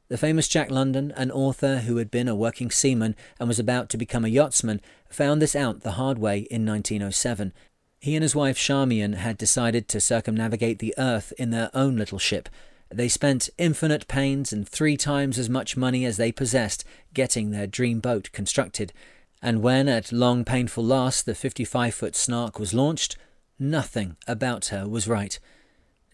The 0.07 0.17
famous 0.17 0.47
Jack 0.47 0.71
London, 0.71 1.11
an 1.17 1.29
author 1.29 1.79
who 1.79 1.97
had 1.97 2.09
been 2.09 2.29
a 2.29 2.35
working 2.35 2.71
seaman 2.71 3.17
and 3.37 3.49
was 3.49 3.59
about 3.59 3.89
to 3.89 3.97
become 3.97 4.23
a 4.23 4.29
yachtsman, 4.29 4.79
found 5.09 5.41
this 5.41 5.57
out 5.57 5.81
the 5.81 5.99
hard 5.99 6.17
way 6.17 6.47
in 6.49 6.65
1907 6.65 7.51
he 7.99 8.15
and 8.15 8.23
his 8.23 8.33
wife 8.33 8.57
Charmian 8.57 9.15
had 9.15 9.37
decided 9.37 9.89
to 9.89 9.99
circumnavigate 9.99 10.79
the 10.79 10.95
earth 10.97 11.33
in 11.37 11.49
their 11.49 11.69
own 11.73 11.97
little 11.97 12.17
ship. 12.17 12.47
They 12.89 13.09
spent 13.09 13.49
infinite 13.57 14.07
pains 14.07 14.53
and 14.53 14.65
three 14.65 14.95
times 14.95 15.37
as 15.37 15.49
much 15.49 15.75
money 15.75 16.05
as 16.05 16.15
they 16.15 16.31
possessed 16.31 16.85
getting 17.13 17.51
their 17.51 17.67
dream 17.67 17.99
boat 17.99 18.29
constructed. 18.31 18.93
And 19.41 19.61
when, 19.61 19.89
at 19.89 20.13
long 20.13 20.45
painful 20.45 20.85
last, 20.85 21.25
the 21.25 21.35
55 21.35 21.93
foot 21.93 22.15
Snark 22.15 22.57
was 22.57 22.73
launched, 22.73 23.17
nothing 23.59 24.15
about 24.29 24.67
her 24.67 24.87
was 24.87 25.09
right. 25.09 25.37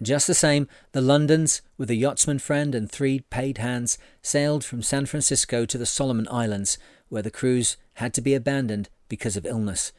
Just 0.02 0.28
the 0.28 0.34
same, 0.34 0.68
the 0.94 1.02
Londons, 1.02 1.62
with 1.78 1.90
a 1.90 1.96
yachtsman 1.96 2.40
friend 2.40 2.74
and 2.74 2.90
three 2.90 3.20
paid 3.20 3.58
hands, 3.58 3.98
sailed 4.22 4.64
from 4.64 4.82
San 4.82 5.06
Francisco 5.06 5.66
to 5.66 5.78
the 5.78 5.86
Solomon 5.86 6.28
Islands, 6.32 6.78
where 7.10 7.22
the 7.22 7.32
cruise 7.32 7.76
had 7.96 8.14
to 8.14 8.22
be 8.22 8.34
abandoned 8.34 8.90
because 9.10 9.36
of 9.36 9.46
illness. 9.46 9.92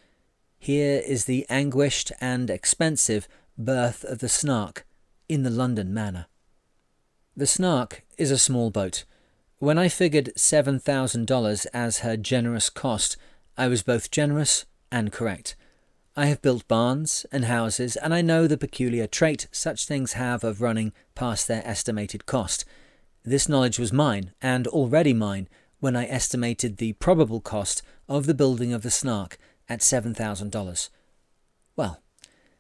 Here 0.59 1.03
is 1.07 1.27
the 1.27 1.45
anguished 1.51 2.13
and 2.21 2.49
expensive 2.49 3.29
birth 3.59 4.05
of 4.05 4.21
the 4.21 4.29
Snark 4.29 4.87
in 5.29 5.43
the 5.43 5.51
London 5.51 5.93
manner. 5.93 6.27
The 7.37 7.47
Snark 7.47 8.03
is 8.17 8.31
a 8.31 8.39
small 8.39 8.71
boat. 8.71 9.05
When 9.59 9.79
I 9.79 9.89
figured 9.89 10.33
$7,000 10.37 11.67
as 11.75 11.99
her 11.99 12.17
generous 12.17 12.71
cost, 12.71 13.17
I 13.57 13.69
was 13.69 13.83
both 13.83 14.11
generous 14.11 14.65
and 14.91 15.13
correct. 15.13 15.57
I 16.17 16.27
have 16.27 16.43
built 16.43 16.67
barns 16.67 17.25
and 17.31 17.45
houses, 17.45 17.97
and 17.97 18.13
I 18.13 18.21
know 18.21 18.47
the 18.47 18.59
peculiar 18.59 19.07
trait 19.07 19.47
such 19.53 19.87
things 19.87 20.15
have 20.15 20.43
of 20.43 20.61
running 20.61 20.93
past 21.15 21.47
their 21.47 21.67
estimated 21.67 22.27
cost. 22.27 22.65
This 23.25 23.49
knowledge 23.49 23.79
was 23.79 23.93
mine, 23.93 24.33
and 24.43 24.67
already 24.67 25.15
mine, 25.15 25.49
when 25.79 25.97
I 25.97 26.07
estimated 26.07 26.77
the 26.77 26.95
probable 26.95 27.41
cost 27.41 27.83
of 28.09 28.27
the 28.27 28.35
building 28.35 28.73
of 28.73 28.83
the 28.83 28.91
Snark 28.91 29.39
at 29.69 29.81
$7,000. 29.81 30.91
Well, 31.77 32.03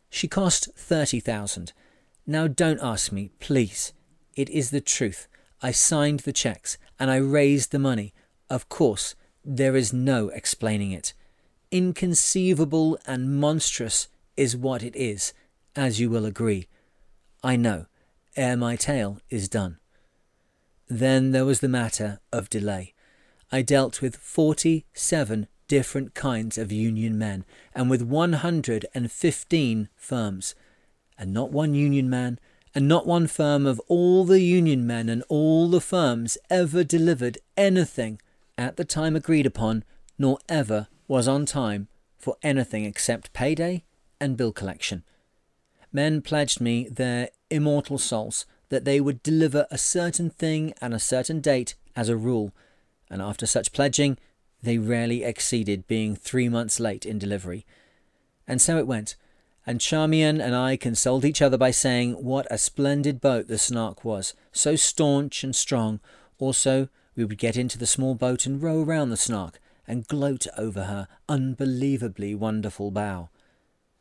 she 0.08 0.28
cost 0.28 0.68
30,000. 0.76 1.72
Now 2.26 2.46
don't 2.46 2.80
ask 2.80 3.12
me, 3.12 3.30
please. 3.40 3.92
It 4.36 4.48
is 4.50 4.70
the 4.70 4.80
truth. 4.80 5.28
I 5.60 5.72
signed 5.72 6.20
the 6.20 6.32
checks 6.32 6.78
and 6.98 7.10
I 7.10 7.16
raised 7.16 7.72
the 7.72 7.78
money. 7.78 8.14
Of 8.48 8.68
course, 8.68 9.14
there 9.44 9.76
is 9.76 9.92
no 9.92 10.28
explaining 10.28 10.92
it. 10.92 11.12
Inconceivable 11.72 12.98
and 13.06 13.38
monstrous 13.38 14.08
is 14.36 14.56
what 14.56 14.82
it 14.82 14.96
is, 14.96 15.32
as 15.76 16.00
you 16.00 16.10
will 16.10 16.24
agree. 16.24 16.66
I 17.44 17.54
know, 17.54 17.86
ere 18.36 18.56
my 18.56 18.74
tale 18.74 19.20
is 19.30 19.48
done. 19.48 19.78
Then 20.88 21.30
there 21.30 21.44
was 21.44 21.60
the 21.60 21.68
matter 21.68 22.18
of 22.32 22.50
delay. 22.50 22.94
I 23.52 23.62
dealt 23.62 24.02
with 24.02 24.16
forty 24.16 24.86
seven 24.94 25.46
different 25.68 26.14
kinds 26.14 26.58
of 26.58 26.72
union 26.72 27.16
men 27.16 27.44
and 27.72 27.88
with 27.88 28.02
115 28.02 29.88
firms. 29.94 30.54
And 31.16 31.32
not 31.32 31.52
one 31.52 31.74
union 31.74 32.10
man 32.10 32.40
and 32.74 32.88
not 32.88 33.06
one 33.06 33.28
firm 33.28 33.66
of 33.66 33.80
all 33.86 34.24
the 34.24 34.40
union 34.40 34.84
men 34.84 35.08
and 35.08 35.22
all 35.28 35.68
the 35.68 35.80
firms 35.80 36.36
ever 36.50 36.82
delivered 36.82 37.38
anything 37.56 38.20
at 38.58 38.76
the 38.76 38.84
time 38.84 39.14
agreed 39.14 39.46
upon, 39.46 39.84
nor 40.18 40.40
ever 40.48 40.88
was 41.10 41.26
on 41.26 41.44
time 41.44 41.88
for 42.16 42.36
anything 42.40 42.84
except 42.84 43.32
payday 43.32 43.82
and 44.20 44.36
bill 44.36 44.52
collection. 44.52 45.02
Men 45.92 46.22
pledged 46.22 46.60
me 46.60 46.88
their 46.88 47.30
immortal 47.50 47.98
souls 47.98 48.46
that 48.68 48.84
they 48.84 49.00
would 49.00 49.20
deliver 49.24 49.66
a 49.72 49.76
certain 49.76 50.30
thing 50.30 50.72
and 50.80 50.94
a 50.94 51.00
certain 51.00 51.40
date 51.40 51.74
as 51.96 52.08
a 52.08 52.16
rule, 52.16 52.52
and 53.10 53.20
after 53.20 53.44
such 53.44 53.72
pledging, 53.72 54.18
they 54.62 54.78
rarely 54.78 55.24
exceeded 55.24 55.88
being 55.88 56.14
three 56.14 56.48
months 56.48 56.78
late 56.78 57.04
in 57.04 57.18
delivery. 57.18 57.66
And 58.46 58.62
so 58.62 58.78
it 58.78 58.86
went, 58.86 59.16
and 59.66 59.80
Charmian 59.80 60.40
and 60.40 60.54
I 60.54 60.76
consoled 60.76 61.24
each 61.24 61.42
other 61.42 61.58
by 61.58 61.72
saying 61.72 62.22
what 62.22 62.46
a 62.52 62.56
splendid 62.56 63.20
boat 63.20 63.48
the 63.48 63.58
Snark 63.58 64.04
was, 64.04 64.32
so 64.52 64.76
staunch 64.76 65.42
and 65.42 65.56
strong. 65.56 65.98
Also, 66.38 66.88
we 67.16 67.24
would 67.24 67.36
get 67.36 67.56
into 67.56 67.78
the 67.78 67.84
small 67.84 68.14
boat 68.14 68.46
and 68.46 68.62
row 68.62 68.80
round 68.80 69.10
the 69.10 69.16
Snark 69.16 69.58
and 69.90 70.06
gloat 70.06 70.46
over 70.56 70.84
her 70.84 71.08
unbelievably 71.28 72.32
wonderful 72.32 72.92
bow. 72.92 73.28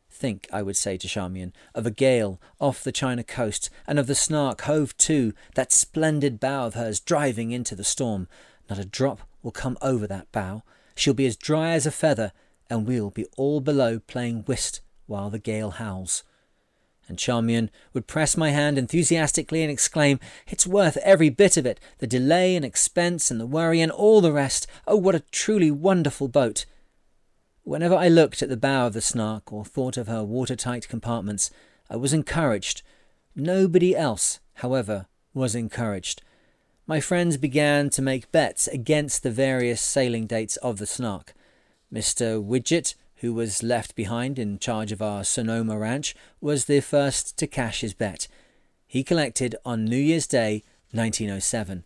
Think, 0.08 0.48
I 0.54 0.62
would 0.62 0.78
say 0.78 0.98
to 0.98 1.08
Charmian, 1.08 1.52
of 1.74 1.88
a 1.88 1.92
gale 1.92 2.40
off 2.60 2.84
the 2.84 2.92
China 2.92 3.24
coast, 3.24 3.72
and 3.88 3.98
of 3.98 4.06
the 4.06 4.14
Snark 4.14 4.62
hove 4.62 4.96
to, 4.98 5.34
that 5.56 5.72
splendid 5.72 6.40
bow 6.40 6.68
of 6.68 6.76
hers 6.76 7.00
driving 7.00 7.50
into 7.50 7.74
the 7.74 7.84
storm. 7.84 8.28
Not 8.70 8.78
a 8.78 8.86
drop 8.86 9.22
will 9.42 9.50
come 9.50 9.80
over 9.82 10.06
that 10.06 10.32
bow. 10.32 10.62
She'll 10.94 11.16
be 11.16 11.26
as 11.26 11.36
dry 11.36 11.72
as 11.72 11.88
a 11.88 11.92
feather, 11.92 12.34
and 12.70 12.86
we'll 12.86 13.10
be 13.10 13.26
all 13.36 13.60
below 13.60 13.98
playing 13.98 14.44
whist 14.44 14.82
while 15.08 15.32
the 15.32 15.40
gale 15.40 15.72
howls. 15.72 16.24
And 17.10 17.18
Charmian 17.18 17.70
would 17.94 18.08
press 18.08 18.38
my 18.38 18.52
hand 18.52 18.78
enthusiastically 18.78 19.62
and 19.62 19.70
exclaim, 19.70 20.20
It's 20.48 20.66
worth 20.66 20.96
every 20.98 21.30
bit 21.30 21.58
of 21.58 21.66
it, 21.66 21.80
the 21.98 22.08
delay 22.08 22.56
and 22.56 22.64
expense 22.64 23.30
and 23.30 23.42
the 23.42 23.48
worry 23.48 23.82
and 23.82 23.92
all 23.92 24.22
the 24.22 24.32
rest. 24.32 24.68
Oh, 24.88 24.96
what 24.96 25.16
a 25.16 25.24
truly 25.32 25.72
wonderful 25.72 26.30
boat! 26.30 26.66
Whenever 27.64 27.96
I 27.96 28.08
looked 28.08 28.42
at 28.42 28.48
the 28.48 28.56
bow 28.56 28.88
of 28.88 28.94
the 28.94 29.02
Snark 29.02 29.52
or 29.52 29.66
thought 29.66 29.98
of 29.98 30.08
her 30.08 30.24
watertight 30.24 30.88
compartments, 30.88 31.52
I 31.90 31.98
was 31.98 32.14
encouraged. 32.14 32.84
Nobody 33.36 33.94
else, 33.96 34.40
however, 34.54 35.08
was 35.34 35.56
encouraged 35.56 36.22
my 36.90 37.00
friends 37.00 37.38
began 37.38 37.88
to 37.88 38.02
make 38.02 38.32
bets 38.32 38.68
against 38.68 39.22
the 39.22 39.30
various 39.30 39.80
sailing 39.80 40.26
dates 40.26 40.58
of 40.58 40.80
the 40.80 40.88
Snark. 40.88 41.36
Mr. 41.94 42.44
Widget, 42.44 42.96
who 43.22 43.34
was 43.34 43.64
left 43.64 43.96
behind 43.96 44.40
in 44.40 44.60
charge 44.60 44.92
of 44.92 45.02
our 45.02 45.24
Sonoma 45.24 45.78
ranch, 45.78 46.16
was 46.40 46.66
the 46.66 46.80
first 46.80 47.38
to 47.38 47.48
cash 47.48 47.82
his 47.82 47.94
bet. 47.94 48.28
he 48.88 49.04
collected 49.04 49.56
on 49.64 49.86
New 49.86 49.98
Year's 49.98 50.26
Day 50.26 50.64
1907. 50.92 51.84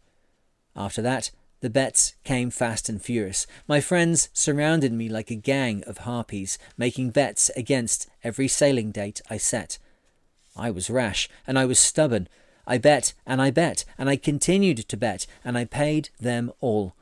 After 0.75 1.01
that, 1.01 1.31
the 1.59 1.69
bets 1.69 2.15
came 2.23 2.49
fast 2.49 2.87
and 2.89 3.01
furious. 3.01 3.45
My 3.67 3.81
friends 3.81 4.29
surrounded 4.33 4.93
me 4.93 5.09
like 5.09 5.29
a 5.29 5.35
gang 5.35 5.83
of 5.85 5.99
harpies, 5.99 6.57
making 6.77 7.11
bets 7.11 7.49
against 7.55 8.09
every 8.23 8.47
sailing 8.47 8.91
date 8.91 9.21
I 9.29 9.37
set. 9.37 9.77
I 10.55 10.71
was 10.71 10.89
rash, 10.89 11.29
and 11.45 11.59
I 11.59 11.65
was 11.65 11.79
stubborn. 11.79 12.27
I 12.65 12.77
bet, 12.77 13.13
and 13.25 13.41
I 13.41 13.51
bet, 13.51 13.83
and 13.97 14.09
I 14.09 14.15
continued 14.15 14.87
to 14.87 14.97
bet, 14.97 15.25
and 15.43 15.57
I 15.57 15.65
paid 15.65 16.09
them 16.19 16.51
all. 16.61 16.95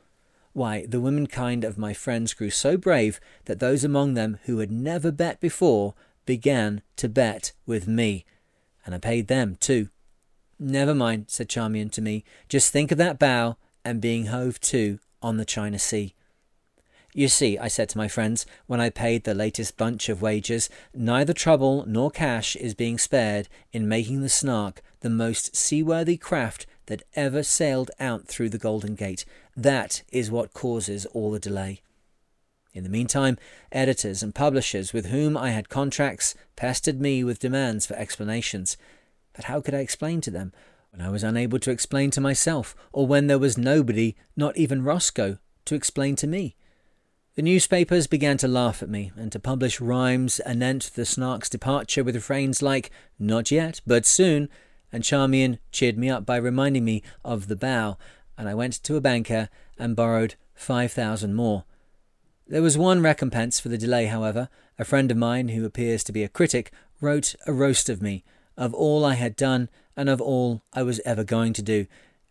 Why, 0.52 0.84
the 0.86 1.00
womenkind 1.00 1.64
of 1.64 1.78
my 1.78 1.94
friends 1.94 2.34
grew 2.34 2.50
so 2.50 2.76
brave 2.76 3.20
that 3.46 3.58
those 3.58 3.84
among 3.84 4.14
them 4.14 4.38
who 4.44 4.58
had 4.58 4.70
never 4.70 5.10
bet 5.10 5.40
before 5.40 5.94
began 6.26 6.82
to 6.96 7.08
bet 7.08 7.52
with 7.66 7.88
me, 7.88 8.24
and 8.84 8.94
I 8.94 8.98
paid 8.98 9.28
them 9.28 9.56
too. 9.56 9.88
Never 10.58 10.94
mind, 10.94 11.26
said 11.28 11.48
Charmian 11.48 11.90
to 11.90 12.02
me. 12.02 12.24
Just 12.48 12.70
think 12.70 12.92
of 12.92 12.98
that 12.98 13.18
bow 13.18 13.56
and 13.84 14.00
being 14.00 14.26
hove 14.26 14.60
to 14.60 14.98
on 15.20 15.36
the 15.36 15.44
China 15.44 15.78
Sea. 15.78 16.14
You 17.14 17.28
see, 17.28 17.58
I 17.58 17.68
said 17.68 17.90
to 17.90 17.98
my 17.98 18.08
friends, 18.08 18.46
when 18.66 18.80
I 18.80 18.88
paid 18.88 19.24
the 19.24 19.34
latest 19.34 19.76
bunch 19.76 20.08
of 20.08 20.22
wages, 20.22 20.70
neither 20.94 21.34
trouble 21.34 21.84
nor 21.86 22.10
cash 22.10 22.56
is 22.56 22.74
being 22.74 22.96
spared 22.96 23.48
in 23.72 23.88
making 23.88 24.22
the 24.22 24.30
Snark 24.30 24.82
the 25.00 25.10
most 25.10 25.54
seaworthy 25.54 26.16
craft 26.16 26.64
that 26.86 27.02
ever 27.14 27.42
sailed 27.42 27.90
out 28.00 28.26
through 28.28 28.48
the 28.48 28.58
Golden 28.58 28.94
Gate. 28.94 29.24
That 29.56 30.02
is 30.10 30.30
what 30.30 30.54
causes 30.54 31.06
all 31.06 31.30
the 31.30 31.38
delay. 31.38 31.82
In 32.74 32.84
the 32.84 32.90
meantime, 32.90 33.36
editors 33.70 34.22
and 34.22 34.34
publishers 34.34 34.92
with 34.92 35.06
whom 35.06 35.36
I 35.36 35.50
had 35.50 35.68
contracts 35.68 36.34
pestered 36.56 37.00
me 37.00 37.22
with 37.22 37.38
demands 37.38 37.84
for 37.84 37.94
explanations. 37.94 38.78
But 39.34 39.44
how 39.44 39.60
could 39.60 39.74
I 39.74 39.80
explain 39.80 40.22
to 40.22 40.30
them 40.30 40.52
when 40.90 41.06
I 41.06 41.10
was 41.10 41.22
unable 41.22 41.58
to 41.58 41.70
explain 41.70 42.10
to 42.12 42.20
myself, 42.20 42.74
or 42.92 43.06
when 43.06 43.26
there 43.26 43.38
was 43.38 43.58
nobody, 43.58 44.14
not 44.36 44.56
even 44.56 44.84
Roscoe, 44.84 45.38
to 45.66 45.74
explain 45.74 46.16
to 46.16 46.26
me? 46.26 46.56
The 47.34 47.42
newspapers 47.42 48.06
began 48.06 48.36
to 48.38 48.48
laugh 48.48 48.82
at 48.82 48.90
me 48.90 49.10
and 49.16 49.32
to 49.32 49.38
publish 49.38 49.80
rhymes 49.80 50.38
anent 50.40 50.94
the 50.94 51.02
Snark's 51.02 51.48
departure 51.48 52.04
with 52.04 52.14
refrains 52.14 52.60
like, 52.62 52.90
Not 53.18 53.50
yet, 53.50 53.80
but 53.86 54.04
soon, 54.04 54.50
and 54.90 55.02
Charmian 55.02 55.58
cheered 55.70 55.96
me 55.96 56.10
up 56.10 56.26
by 56.26 56.36
reminding 56.36 56.84
me 56.84 57.02
of 57.24 57.48
the 57.48 57.56
bow, 57.56 57.96
and 58.36 58.48
I 58.48 58.54
went 58.54 58.82
to 58.82 58.96
a 58.96 59.00
banker 59.00 59.48
and 59.78 59.96
borrowed 59.96 60.34
five 60.54 60.92
thousand 60.92 61.34
more. 61.34 61.64
There 62.46 62.62
was 62.62 62.76
one 62.76 63.00
recompense 63.00 63.60
for 63.60 63.68
the 63.68 63.78
delay, 63.78 64.06
however. 64.06 64.48
A 64.78 64.84
friend 64.84 65.10
of 65.10 65.16
mine, 65.16 65.48
who 65.48 65.64
appears 65.64 66.02
to 66.04 66.12
be 66.12 66.24
a 66.24 66.28
critic, 66.28 66.72
wrote 67.00 67.34
a 67.46 67.52
roast 67.52 67.88
of 67.88 68.02
me 68.02 68.24
of 68.56 68.74
all 68.74 69.04
I 69.04 69.14
had 69.14 69.36
done 69.36 69.68
and 69.96 70.08
of 70.08 70.20
all 70.20 70.62
I 70.72 70.82
was 70.82 71.00
ever 71.04 71.24
going 71.24 71.52
to 71.54 71.62
do, 71.62 71.86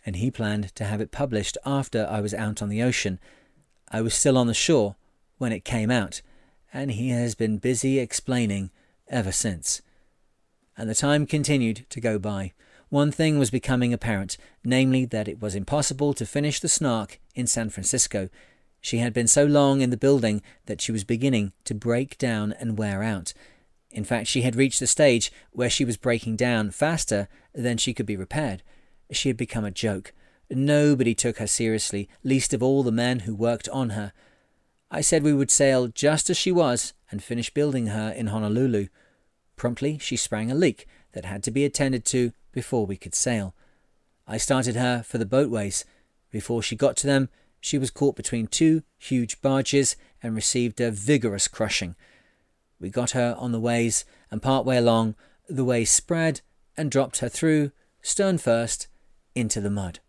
and 0.05 0.15
he 0.15 0.31
planned 0.31 0.73
to 0.75 0.85
have 0.85 1.01
it 1.01 1.11
published 1.11 1.57
after 1.65 2.07
I 2.09 2.21
was 2.21 2.33
out 2.33 2.61
on 2.61 2.69
the 2.69 2.81
ocean. 2.81 3.19
I 3.89 4.01
was 4.01 4.13
still 4.13 4.37
on 4.37 4.47
the 4.47 4.53
shore 4.53 4.95
when 5.37 5.51
it 5.51 5.65
came 5.65 5.91
out, 5.91 6.21
and 6.73 6.91
he 6.91 7.09
has 7.09 7.35
been 7.35 7.57
busy 7.57 7.99
explaining 7.99 8.71
ever 9.07 9.31
since. 9.31 9.81
And 10.77 10.89
the 10.89 10.95
time 10.95 11.25
continued 11.25 11.85
to 11.89 12.01
go 12.01 12.17
by. 12.17 12.53
One 12.91 13.11
thing 13.11 13.39
was 13.39 13.49
becoming 13.49 13.91
apparent, 13.91 14.37
namely 14.63 15.05
that 15.05 15.27
it 15.27 15.41
was 15.41 15.55
impossible 15.55 16.13
to 16.13 16.25
finish 16.27 16.59
the 16.59 16.69
Snark 16.69 17.19
in 17.33 17.47
San 17.47 17.71
Francisco. 17.71 18.29
She 18.79 18.99
had 18.99 19.13
been 19.13 19.27
so 19.27 19.45
long 19.45 19.81
in 19.81 19.89
the 19.89 19.97
building 19.97 20.43
that 20.67 20.81
she 20.81 20.91
was 20.91 21.03
beginning 21.03 21.53
to 21.65 21.73
break 21.73 22.19
down 22.19 22.53
and 22.59 22.77
wear 22.77 23.01
out, 23.01 23.33
in 23.91 24.05
fact, 24.05 24.27
she 24.27 24.41
had 24.41 24.55
reached 24.55 24.79
the 24.79 24.87
stage 24.87 25.31
where 25.51 25.69
she 25.69 25.83
was 25.83 25.97
breaking 25.97 26.37
down 26.37 26.71
faster 26.71 27.27
than 27.53 27.77
she 27.77 27.93
could 27.93 28.05
be 28.05 28.15
repaired. 28.15 28.63
She 29.11 29.29
had 29.29 29.37
become 29.37 29.65
a 29.65 29.71
joke. 29.71 30.13
Nobody 30.49 31.13
took 31.13 31.37
her 31.37 31.47
seriously, 31.47 32.09
least 32.23 32.53
of 32.53 32.63
all 32.63 32.83
the 32.83 32.91
men 32.91 33.21
who 33.21 33.35
worked 33.35 33.67
on 33.69 33.91
her. 33.91 34.13
I 34.89 35.01
said 35.01 35.23
we 35.23 35.33
would 35.33 35.51
sail 35.51 35.87
just 35.87 36.29
as 36.29 36.37
she 36.37 36.51
was 36.51 36.93
and 37.09 37.23
finish 37.23 37.49
building 37.49 37.87
her 37.87 38.11
in 38.11 38.27
Honolulu. 38.27 38.87
Promptly, 39.55 39.97
she 39.97 40.15
sprang 40.15 40.49
a 40.51 40.55
leak 40.55 40.87
that 41.13 41.25
had 41.25 41.43
to 41.43 41.51
be 41.51 41.65
attended 41.65 42.05
to 42.05 42.33
before 42.51 42.85
we 42.85 42.97
could 42.97 43.15
sail. 43.15 43.53
I 44.27 44.37
started 44.37 44.75
her 44.75 45.03
for 45.03 45.17
the 45.17 45.25
boatways. 45.25 45.85
Before 46.31 46.61
she 46.61 46.75
got 46.75 46.95
to 46.97 47.07
them, 47.07 47.29
she 47.59 47.77
was 47.77 47.91
caught 47.91 48.15
between 48.15 48.47
two 48.47 48.83
huge 48.97 49.41
barges 49.41 49.95
and 50.23 50.35
received 50.35 50.81
a 50.81 50.91
vigorous 50.91 51.47
crushing. 51.47 51.95
We 52.79 52.89
got 52.89 53.11
her 53.11 53.35
on 53.37 53.51
the 53.51 53.59
ways, 53.59 54.05
and 54.31 54.41
part 54.41 54.65
way 54.65 54.77
along, 54.77 55.15
the 55.47 55.65
ways 55.65 55.91
spread 55.91 56.41
and 56.75 56.89
dropped 56.89 57.19
her 57.19 57.29
through, 57.29 57.71
stern 58.01 58.37
first, 58.37 58.87
into 59.35 59.61
the 59.61 59.69
mud. 59.69 59.99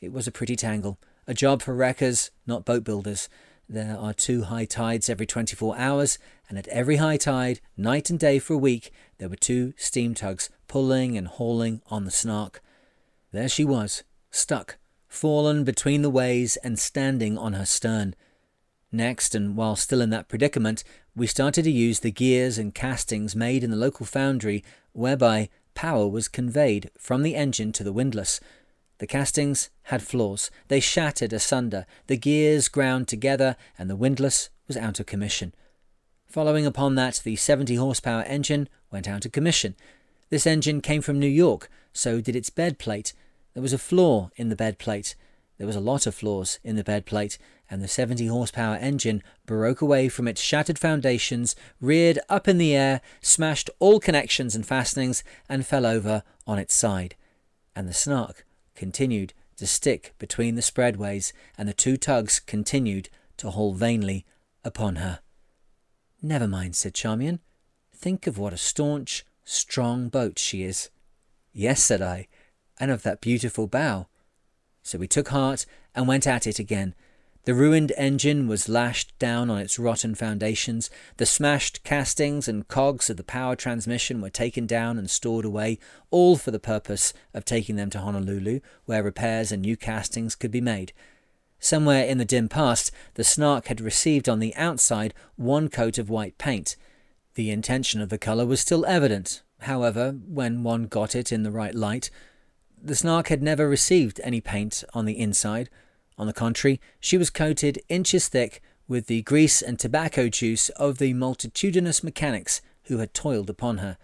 It 0.00 0.12
was 0.12 0.26
a 0.26 0.32
pretty 0.32 0.54
tangle, 0.54 0.98
a 1.26 1.34
job 1.34 1.62
for 1.62 1.74
wreckers, 1.74 2.30
not 2.46 2.64
boat 2.64 2.84
builders. 2.84 3.28
There 3.70 3.98
are 3.98 4.14
two 4.14 4.44
high 4.44 4.64
tides 4.64 5.10
every 5.10 5.26
24 5.26 5.76
hours, 5.76 6.18
and 6.48 6.56
at 6.56 6.66
every 6.68 6.96
high 6.96 7.18
tide, 7.18 7.60
night 7.76 8.08
and 8.08 8.18
day 8.18 8.38
for 8.38 8.54
a 8.54 8.58
week, 8.58 8.90
there 9.18 9.28
were 9.28 9.36
two 9.36 9.74
steam 9.76 10.14
tugs 10.14 10.48
pulling 10.68 11.18
and 11.18 11.26
hauling 11.26 11.82
on 11.90 12.06
the 12.06 12.10
snark. 12.10 12.62
There 13.30 13.48
she 13.48 13.66
was, 13.66 14.04
stuck, 14.30 14.78
fallen 15.06 15.64
between 15.64 16.00
the 16.00 16.08
ways 16.08 16.56
and 16.64 16.78
standing 16.78 17.36
on 17.36 17.52
her 17.52 17.66
stern. 17.66 18.14
Next, 18.90 19.34
and 19.34 19.54
while 19.54 19.76
still 19.76 20.00
in 20.00 20.08
that 20.10 20.28
predicament, 20.28 20.82
we 21.14 21.26
started 21.26 21.64
to 21.64 21.70
use 21.70 22.00
the 22.00 22.10
gears 22.10 22.56
and 22.56 22.74
castings 22.74 23.36
made 23.36 23.62
in 23.62 23.70
the 23.70 23.76
local 23.76 24.06
foundry, 24.06 24.64
whereby 24.92 25.50
power 25.74 26.08
was 26.08 26.26
conveyed 26.26 26.90
from 26.96 27.22
the 27.22 27.34
engine 27.34 27.72
to 27.72 27.84
the 27.84 27.92
windlass. 27.92 28.40
The 28.98 29.06
castings 29.06 29.70
had 29.84 30.02
flaws. 30.02 30.50
They 30.66 30.80
shattered 30.80 31.32
asunder, 31.32 31.86
the 32.08 32.16
gears 32.16 32.68
ground 32.68 33.06
together, 33.06 33.56
and 33.78 33.88
the 33.88 33.96
windlass 33.96 34.50
was 34.66 34.76
out 34.76 34.98
of 34.98 35.06
commission. 35.06 35.54
Following 36.26 36.66
upon 36.66 36.96
that, 36.96 37.22
the 37.24 37.36
70 37.36 37.76
horsepower 37.76 38.22
engine 38.22 38.68
went 38.90 39.08
out 39.08 39.24
of 39.24 39.32
commission. 39.32 39.76
This 40.30 40.46
engine 40.46 40.80
came 40.80 41.00
from 41.00 41.18
New 41.18 41.28
York, 41.28 41.70
so 41.92 42.20
did 42.20 42.36
its 42.36 42.50
bed 42.50 42.78
plate. 42.78 43.12
There 43.54 43.62
was 43.62 43.72
a 43.72 43.78
flaw 43.78 44.30
in 44.36 44.48
the 44.48 44.56
bed 44.56 44.78
plate. 44.78 45.14
There 45.58 45.66
was 45.66 45.76
a 45.76 45.80
lot 45.80 46.06
of 46.06 46.14
flaws 46.14 46.58
in 46.64 46.76
the 46.76 46.84
bed 46.84 47.06
plate, 47.06 47.38
and 47.70 47.82
the 47.82 47.88
70 47.88 48.26
horsepower 48.26 48.76
engine 48.76 49.22
broke 49.46 49.80
away 49.80 50.08
from 50.08 50.26
its 50.26 50.40
shattered 50.40 50.78
foundations, 50.78 51.54
reared 51.80 52.18
up 52.28 52.48
in 52.48 52.58
the 52.58 52.74
air, 52.74 53.00
smashed 53.20 53.70
all 53.78 54.00
connections 54.00 54.54
and 54.54 54.66
fastenings, 54.66 55.22
and 55.48 55.66
fell 55.66 55.86
over 55.86 56.24
on 56.46 56.58
its 56.58 56.74
side. 56.74 57.14
And 57.74 57.88
the 57.88 57.94
Snark 57.94 58.44
continued 58.78 59.34
to 59.56 59.66
stick 59.66 60.14
between 60.18 60.54
the 60.54 60.62
spreadways, 60.62 61.32
and 61.58 61.68
the 61.68 61.74
two 61.74 61.96
tugs 61.96 62.38
continued 62.38 63.10
to 63.36 63.50
haul 63.50 63.74
vainly 63.74 64.24
upon 64.64 64.96
her. 64.96 65.18
Never 66.22 66.46
mind, 66.46 66.76
said 66.76 66.94
Charmian. 66.94 67.40
Think 67.92 68.28
of 68.28 68.38
what 68.38 68.52
a 68.52 68.56
staunch, 68.56 69.26
strong 69.44 70.08
boat 70.08 70.38
she 70.38 70.62
is. 70.62 70.90
Yes, 71.52 71.82
said 71.82 72.00
I, 72.00 72.28
and 72.78 72.92
of 72.92 73.02
that 73.02 73.20
beautiful 73.20 73.66
bow. 73.66 74.06
So 74.84 74.96
we 74.96 75.08
took 75.08 75.28
heart 75.28 75.66
and 75.92 76.06
went 76.06 76.26
at 76.26 76.46
it 76.46 76.60
again, 76.60 76.94
the 77.48 77.54
ruined 77.54 77.94
engine 77.96 78.46
was 78.46 78.68
lashed 78.68 79.18
down 79.18 79.48
on 79.48 79.56
its 79.56 79.78
rotten 79.78 80.14
foundations. 80.14 80.90
The 81.16 81.24
smashed 81.24 81.82
castings 81.82 82.46
and 82.46 82.68
cogs 82.68 83.08
of 83.08 83.16
the 83.16 83.24
power 83.24 83.56
transmission 83.56 84.20
were 84.20 84.28
taken 84.28 84.66
down 84.66 84.98
and 84.98 85.08
stored 85.08 85.46
away, 85.46 85.78
all 86.10 86.36
for 86.36 86.50
the 86.50 86.58
purpose 86.58 87.14
of 87.32 87.46
taking 87.46 87.76
them 87.76 87.88
to 87.88 88.00
Honolulu, 88.00 88.60
where 88.84 89.02
repairs 89.02 89.50
and 89.50 89.62
new 89.62 89.78
castings 89.78 90.34
could 90.34 90.50
be 90.50 90.60
made. 90.60 90.92
Somewhere 91.58 92.04
in 92.04 92.18
the 92.18 92.26
dim 92.26 92.50
past, 92.50 92.90
the 93.14 93.24
Snark 93.24 93.68
had 93.68 93.80
received 93.80 94.28
on 94.28 94.40
the 94.40 94.54
outside 94.54 95.14
one 95.36 95.70
coat 95.70 95.96
of 95.96 96.10
white 96.10 96.36
paint. 96.36 96.76
The 97.32 97.50
intention 97.50 98.02
of 98.02 98.10
the 98.10 98.18
colour 98.18 98.44
was 98.44 98.60
still 98.60 98.84
evident, 98.84 99.40
however, 99.60 100.18
when 100.26 100.64
one 100.64 100.84
got 100.84 101.14
it 101.14 101.32
in 101.32 101.44
the 101.44 101.50
right 101.50 101.74
light. 101.74 102.10
The 102.78 102.94
Snark 102.94 103.28
had 103.28 103.42
never 103.42 103.66
received 103.66 104.20
any 104.22 104.42
paint 104.42 104.84
on 104.92 105.06
the 105.06 105.18
inside, 105.18 105.70
on 106.18 106.26
the 106.26 106.32
contrary, 106.32 106.80
she 106.98 107.16
was 107.16 107.30
coated 107.30 107.80
inches 107.88 108.28
thick 108.28 108.60
with 108.88 109.06
the 109.06 109.22
grease 109.22 109.62
and 109.62 109.78
tobacco 109.78 110.28
juice 110.28 110.68
of 110.70 110.98
the 110.98 111.14
multitudinous 111.14 112.02
mechanics 112.02 112.60
who 112.84 112.98
had 112.98 113.14
toiled 113.14 113.48
upon 113.48 113.78
her. 113.78 113.96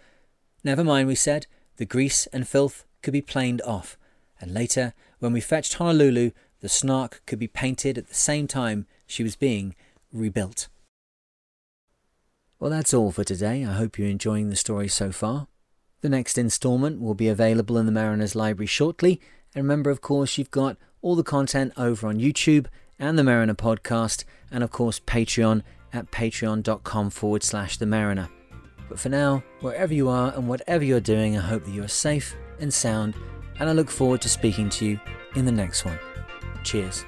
Never 0.63 0.83
mind, 0.83 1.07
we 1.07 1.15
said, 1.15 1.47
the 1.77 1.85
grease 1.85 2.25
and 2.27 2.47
filth 2.47 2.85
could 3.01 3.11
be 3.11 3.21
planed 3.21 3.61
off, 3.63 3.97
and 4.39 4.53
later, 4.53 4.93
when 5.19 5.33
we 5.33 5.41
fetched 5.41 5.75
Honolulu, 5.75 6.31
the 6.61 6.69
Snark 6.69 7.21
could 7.25 7.39
be 7.39 7.47
painted 7.47 7.97
at 7.97 8.07
the 8.07 8.15
same 8.15 8.47
time 8.47 8.87
she 9.05 9.23
was 9.23 9.35
being 9.35 9.75
rebuilt. 10.11 10.69
Well, 12.59 12.71
that's 12.71 12.93
all 12.93 13.11
for 13.11 13.23
today. 13.23 13.65
I 13.65 13.73
hope 13.73 13.99
you're 13.99 14.07
enjoying 14.07 14.49
the 14.49 14.55
story 14.55 14.87
so 14.87 15.11
far. 15.11 15.47
The 16.01 16.09
next 16.09 16.37
instalment 16.37 17.01
will 17.01 17.13
be 17.13 17.27
available 17.27 17.77
in 17.77 17.85
the 17.85 17.91
Mariner's 17.91 18.35
Library 18.35 18.67
shortly, 18.67 19.19
and 19.53 19.63
remember, 19.63 19.89
of 19.89 20.01
course, 20.01 20.37
you've 20.37 20.51
got 20.51 20.77
all 21.05 21.15
the 21.15 21.23
content 21.23 21.71
over 21.77 22.07
on 22.07 22.17
YouTube 22.17 22.65
and 22.97 23.15
the 23.15 23.23
Mariner 23.23 23.53
podcast, 23.53 24.23
and 24.49 24.63
of 24.63 24.71
course, 24.71 24.99
Patreon 24.99 25.61
at 25.93 26.09
patreon.com 26.09 27.11
forward 27.11 27.43
slash 27.43 27.77
the 27.77 27.85
Mariner. 27.85 28.27
But 28.89 28.99
for 28.99 29.09
now, 29.09 29.43
wherever 29.61 29.93
you 29.93 30.09
are 30.09 30.33
and 30.33 30.47
whatever 30.47 30.83
you're 30.83 30.99
doing, 30.99 31.37
I 31.37 31.41
hope 31.41 31.65
that 31.65 31.71
you 31.71 31.83
are 31.83 31.87
safe 31.87 32.35
and 32.59 32.73
sound, 32.73 33.13
and 33.59 33.69
I 33.69 33.73
look 33.73 33.91
forward 33.91 34.21
to 34.23 34.29
speaking 34.29 34.67
to 34.71 34.85
you 34.85 34.99
in 35.35 35.45
the 35.45 35.51
next 35.51 35.85
one. 35.85 35.99
Cheers. 36.63 37.05